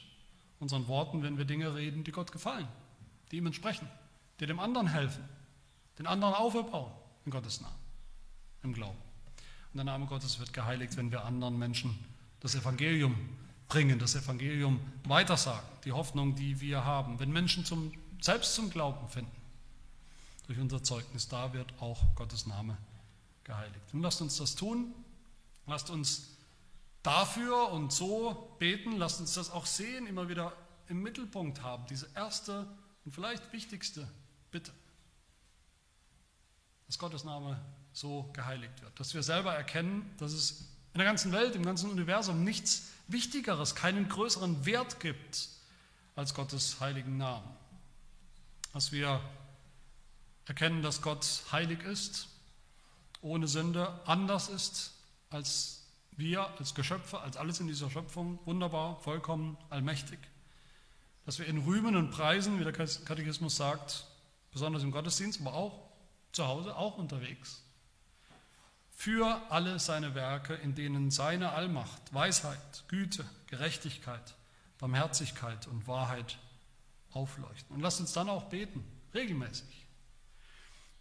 unseren 0.60 0.88
Worten, 0.88 1.22
wenn 1.22 1.36
wir 1.36 1.44
Dinge 1.44 1.74
reden, 1.74 2.04
die 2.04 2.12
Gott 2.12 2.32
gefallen 2.32 2.68
die 3.32 3.38
ihm 3.38 3.46
entsprechen, 3.46 3.88
die 4.38 4.46
dem 4.46 4.60
anderen 4.60 4.86
helfen, 4.86 5.24
den 5.98 6.06
anderen 6.06 6.34
aufbauen 6.34 6.92
in 7.24 7.32
Gottes 7.32 7.60
Namen, 7.60 7.74
im 8.62 8.74
Glauben. 8.74 8.98
Und 9.72 9.78
der 9.78 9.84
Name 9.84 10.06
Gottes 10.06 10.38
wird 10.38 10.52
geheiligt, 10.52 10.96
wenn 10.98 11.10
wir 11.10 11.24
anderen 11.24 11.58
Menschen 11.58 11.98
das 12.40 12.54
Evangelium 12.54 13.16
bringen, 13.68 13.98
das 13.98 14.14
Evangelium 14.14 14.80
weitersagen, 15.04 15.66
die 15.84 15.92
Hoffnung, 15.92 16.34
die 16.34 16.60
wir 16.60 16.84
haben. 16.84 17.18
Wenn 17.18 17.32
Menschen 17.32 17.64
zum, 17.64 17.90
selbst 18.20 18.54
zum 18.54 18.68
Glauben 18.68 19.08
finden, 19.08 19.32
durch 20.46 20.58
unser 20.58 20.82
Zeugnis, 20.82 21.28
da 21.28 21.54
wird 21.54 21.72
auch 21.80 22.14
Gottes 22.14 22.46
Name 22.46 22.76
geheiligt. 23.44 23.94
Und 23.94 24.02
lasst 24.02 24.20
uns 24.20 24.36
das 24.36 24.54
tun, 24.54 24.92
lasst 25.66 25.88
uns 25.88 26.36
dafür 27.02 27.70
und 27.70 27.92
so 27.92 28.54
beten, 28.58 28.98
lasst 28.98 29.20
uns 29.20 29.34
das 29.34 29.50
auch 29.50 29.64
sehen, 29.64 30.06
immer 30.06 30.28
wieder 30.28 30.52
im 30.88 31.02
Mittelpunkt 31.02 31.62
haben, 31.62 31.86
diese 31.88 32.08
erste 32.14 32.66
und 33.04 33.12
vielleicht 33.12 33.52
wichtigste 33.52 34.08
Bitte, 34.50 34.72
dass 36.86 36.98
Gottes 36.98 37.24
Name 37.24 37.60
so 37.92 38.30
geheiligt 38.32 38.82
wird, 38.82 38.98
dass 39.00 39.14
wir 39.14 39.22
selber 39.22 39.54
erkennen, 39.54 40.14
dass 40.18 40.32
es 40.32 40.68
in 40.92 40.98
der 40.98 41.06
ganzen 41.06 41.32
Welt, 41.32 41.56
im 41.56 41.64
ganzen 41.64 41.90
Universum 41.90 42.44
nichts 42.44 42.90
Wichtigeres, 43.08 43.74
keinen 43.74 44.08
größeren 44.08 44.66
Wert 44.66 45.00
gibt 45.00 45.48
als 46.14 46.34
Gottes 46.34 46.80
heiligen 46.80 47.16
Namen. 47.16 47.48
Dass 48.72 48.92
wir 48.92 49.20
erkennen, 50.46 50.82
dass 50.82 51.00
Gott 51.00 51.44
heilig 51.50 51.82
ist, 51.82 52.28
ohne 53.22 53.48
Sünde, 53.48 54.00
anders 54.06 54.48
ist 54.48 54.92
als 55.30 55.86
wir, 56.12 56.46
als 56.58 56.74
Geschöpfe, 56.74 57.20
als 57.20 57.38
alles 57.38 57.58
in 57.60 57.68
dieser 57.68 57.90
Schöpfung, 57.90 58.38
wunderbar, 58.44 59.00
vollkommen, 59.00 59.56
allmächtig 59.70 60.18
dass 61.24 61.38
wir 61.38 61.48
ihn 61.48 61.58
rühmen 61.58 61.96
und 61.96 62.10
preisen, 62.10 62.58
wie 62.58 62.64
der 62.64 62.72
Katechismus 62.72 63.56
sagt, 63.56 64.06
besonders 64.50 64.82
im 64.82 64.90
Gottesdienst, 64.90 65.40
aber 65.40 65.54
auch 65.54 65.90
zu 66.32 66.46
Hause, 66.46 66.76
auch 66.76 66.98
unterwegs. 66.98 67.62
Für 68.90 69.40
alle 69.50 69.78
seine 69.78 70.14
Werke, 70.14 70.54
in 70.54 70.74
denen 70.74 71.10
seine 71.10 71.52
Allmacht, 71.52 72.12
Weisheit, 72.12 72.84
Güte, 72.88 73.24
Gerechtigkeit, 73.46 74.34
Barmherzigkeit 74.78 75.66
und 75.66 75.86
Wahrheit 75.86 76.38
aufleuchten. 77.10 77.74
Und 77.74 77.82
lasst 77.82 78.00
uns 78.00 78.12
dann 78.12 78.28
auch 78.28 78.44
beten, 78.44 78.84
regelmäßig, 79.14 79.86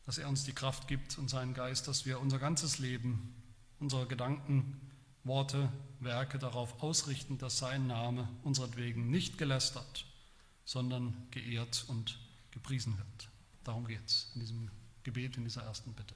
dass 0.06 0.18
er 0.18 0.28
uns 0.28 0.44
die 0.44 0.54
Kraft 0.54 0.88
gibt 0.88 1.18
und 1.18 1.30
seinen 1.30 1.54
Geist, 1.54 1.88
dass 1.88 2.06
wir 2.06 2.20
unser 2.20 2.40
ganzes 2.40 2.80
Leben, 2.80 3.36
unsere 3.80 4.08
Gedanken, 4.08 4.80
Worte, 5.24 5.72
Werke 6.00 6.40
darauf 6.40 6.82
ausrichten, 6.82 7.38
dass 7.38 7.60
sein 7.60 7.86
Name 7.86 8.28
unseretwegen 8.44 9.12
nicht 9.12 9.38
gelästert 9.38 10.06
sondern 10.66 11.28
geehrt 11.32 11.86
und 11.88 12.20
gepriesen 12.52 12.98
wird. 12.98 13.30
Darum 13.64 13.86
geht 13.86 14.06
es 14.06 14.32
in 14.34 14.42
diesem 14.42 14.72
Gebet, 15.04 15.38
in 15.38 15.44
dieser 15.44 15.64
ersten 15.64 15.94
Bitte. 15.94 16.16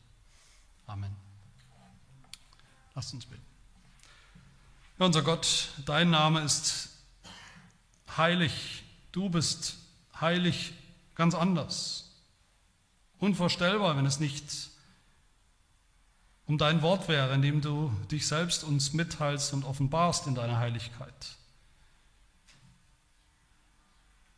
Amen. 0.88 1.15
Lasst 2.93 3.13
uns 3.13 3.25
beten. 3.25 3.41
Ja, 4.99 5.05
unser 5.05 5.21
Gott, 5.23 5.69
dein 5.86 6.10
Name 6.10 6.41
ist 6.41 6.89
heilig. 8.15 8.84
Du 9.12 9.29
bist 9.29 9.77
heilig 10.19 10.73
ganz 11.15 11.36
anders. 11.36 12.12
Unvorstellbar, 13.19 13.97
wenn 13.97 14.05
es 14.05 14.19
nicht 14.19 14.69
um 16.45 16.58
dein 16.58 16.81
Wort 16.81 17.08
wäre, 17.08 17.34
in 17.34 17.41
dem 17.41 17.62
du 17.62 17.91
dich 18.12 18.27
selbst 18.27 18.63
uns 18.63 18.93
mitteilst 18.93 19.53
und 19.53 19.63
offenbarst 19.63 20.27
in 20.27 20.36
deiner 20.36 20.58
Heiligkeit. 20.58 21.36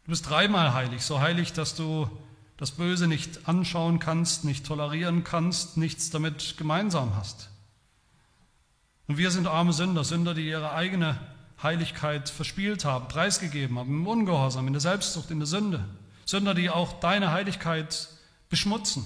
Du 0.07 0.11
bist 0.11 0.29
dreimal 0.29 0.73
heilig, 0.73 1.03
so 1.03 1.19
heilig, 1.19 1.51
dass 1.51 1.75
du 1.75 2.09
das 2.55 2.71
Böse 2.71 3.07
nicht 3.07 3.49
anschauen 3.49 3.99
kannst, 3.99 4.45
nicht 4.45 4.65
tolerieren 4.65 5.25
kannst, 5.25 5.75
nichts 5.75 6.09
damit 6.11 6.55
gemeinsam 6.55 7.17
hast. 7.17 7.49
Und 9.07 9.17
wir 9.17 9.31
sind 9.31 9.47
arme 9.47 9.73
Sünder, 9.73 10.05
Sünder, 10.05 10.33
die 10.33 10.47
ihre 10.47 10.71
eigene 10.71 11.19
Heiligkeit 11.61 12.29
verspielt 12.29 12.85
haben, 12.85 13.09
preisgegeben 13.09 13.77
haben, 13.77 13.89
im 13.89 14.07
Ungehorsam, 14.07 14.65
in 14.67 14.71
der 14.71 14.79
Selbstsucht, 14.79 15.29
in 15.29 15.39
der 15.39 15.45
Sünde. 15.45 15.83
Sünder, 16.23 16.53
die 16.53 16.69
auch 16.69 17.01
deine 17.01 17.33
Heiligkeit 17.33 18.07
beschmutzen. 18.47 19.05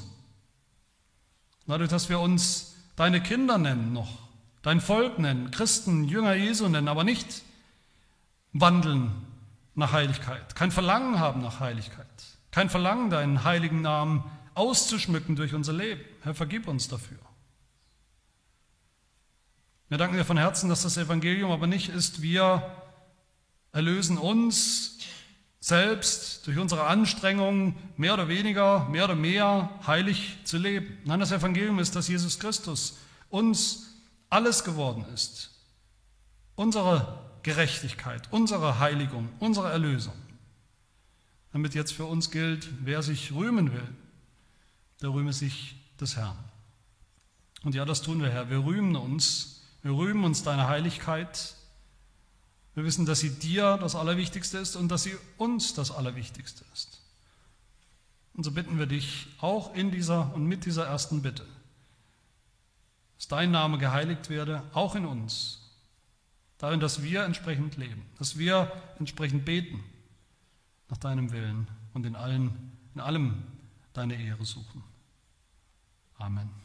Dadurch, 1.66 1.90
dass 1.90 2.10
wir 2.10 2.20
uns 2.20 2.76
deine 2.96 3.24
Kinder 3.24 3.58
nennen 3.58 3.92
noch, 3.92 4.20
dein 4.62 4.80
Volk 4.80 5.18
nennen, 5.18 5.50
Christen, 5.50 6.04
Jünger 6.04 6.36
Jesu 6.36 6.70
nennen, 6.70 6.88
aber 6.88 7.04
nicht 7.04 7.42
wandeln 8.54 9.31
nach 9.76 9.94
Heiligkeit, 9.94 10.56
kein 10.56 10.72
Verlangen 10.72 11.20
haben 11.20 11.42
nach 11.42 11.60
Heiligkeit, 11.60 12.08
kein 12.52 12.70
Verlangen, 12.70 13.10
deinen 13.10 13.44
heiligen 13.44 13.82
Namen 13.82 14.24
auszuschmücken 14.54 15.36
durch 15.36 15.54
unser 15.54 15.74
Leben. 15.74 16.02
Herr, 16.24 16.36
vergib 16.36 16.68
uns 16.68 16.88
dafür. 16.88 17.20
Wir 19.88 19.98
danken 19.98 20.18
dir 20.18 20.26
von 20.26 20.38
Herzen, 20.38 20.70
dass 20.70 20.84
das 20.84 20.98
Evangelium 20.98 21.52
aber 21.52 21.68
nicht 21.68 21.90
ist, 21.90 22.22
wir 22.22 22.64
erlösen 23.74 24.18
uns 24.18 24.98
selbst 25.60 26.48
durch 26.48 26.58
unsere 26.58 26.88
Anstrengungen 26.88 27.76
mehr 27.96 28.16
oder 28.16 28.28
weniger, 28.28 28.88
mehr 28.90 29.06
oder 29.06 29.16
mehr 29.16 29.70
heilig 29.86 30.38
zu 30.44 30.58
leben. 30.58 30.98
Nein, 31.06 31.20
das 31.20 31.32
Evangelium 31.32 31.80
ist, 31.80 31.96
dass 31.96 32.08
Jesus 32.08 32.40
Christus 32.40 32.98
uns 33.30 33.96
alles 34.30 34.64
geworden 34.64 35.06
ist. 35.14 35.52
Unsere 36.56 37.31
Gerechtigkeit, 37.44 38.28
unsere 38.32 38.80
Heiligung, 38.80 39.30
unsere 39.40 39.72
Erlösung. 39.72 40.14
Damit 41.52 41.76
jetzt 41.76 41.94
für 41.94 42.06
uns 42.06 42.32
gilt, 42.32 42.70
wer 42.86 43.04
sich 43.04 43.34
rühmen 43.34 43.74
will, 43.74 43.88
der 45.02 45.10
rühme 45.10 45.34
sich 45.34 45.76
des 46.00 46.16
Herrn. 46.16 46.38
Und 47.64 47.76
ja, 47.76 47.86
das 47.86 48.02
tun 48.02 48.22
wir, 48.22 48.30
Herr. 48.30 48.50
Wir 48.50 48.64
rühmen 48.64 48.96
uns, 48.96 49.62
wir 49.82 49.92
rühmen 49.92 50.24
uns 50.24 50.44
deiner 50.44 50.68
Heiligkeit, 50.68 51.56
wir 52.74 52.86
wissen, 52.86 53.06
dass 53.06 53.20
sie 53.20 53.32
dir 53.32 53.78
das 53.78 53.96
Allerwichtigste 53.96 54.58
ist 54.58 54.76
und 54.76 54.90
dass 54.90 55.04
sie 55.04 55.16
uns 55.38 55.74
das 55.74 55.92
Allerwichtigste 55.92 56.64
ist. 56.74 57.02
Und 58.34 58.44
so 58.44 58.52
bitten 58.52 58.80
wir 58.80 58.86
dich 58.86 59.28
auch 59.42 59.76
in 59.76 59.92
dieser 59.92 60.34
und 60.34 60.46
mit 60.46 60.66
dieser 60.66 60.88
ersten 60.88 61.22
Bitte, 61.22 61.46
dass 63.18 63.28
dein 63.28 63.52
Name 63.52 63.78
geheiligt 63.78 64.30
werde, 64.30 64.64
auch 64.74 64.96
in 64.96 65.06
uns, 65.06 65.61
darin, 66.62 66.80
dass 66.80 67.02
wir 67.02 67.24
entsprechend 67.24 67.76
leben, 67.78 68.06
dass 68.20 68.38
wir 68.38 68.72
entsprechend 69.00 69.46
beten 69.46 69.84
nach 70.90 70.98
deinem 70.98 71.32
Willen 71.32 71.68
und 71.94 72.06
in, 72.06 72.16
allen, 72.16 72.72
in 72.94 73.02
allem 73.02 73.44
deine 73.94 74.22
Ehre 74.22 74.46
suchen. 74.46 74.84
Amen. 76.18 76.61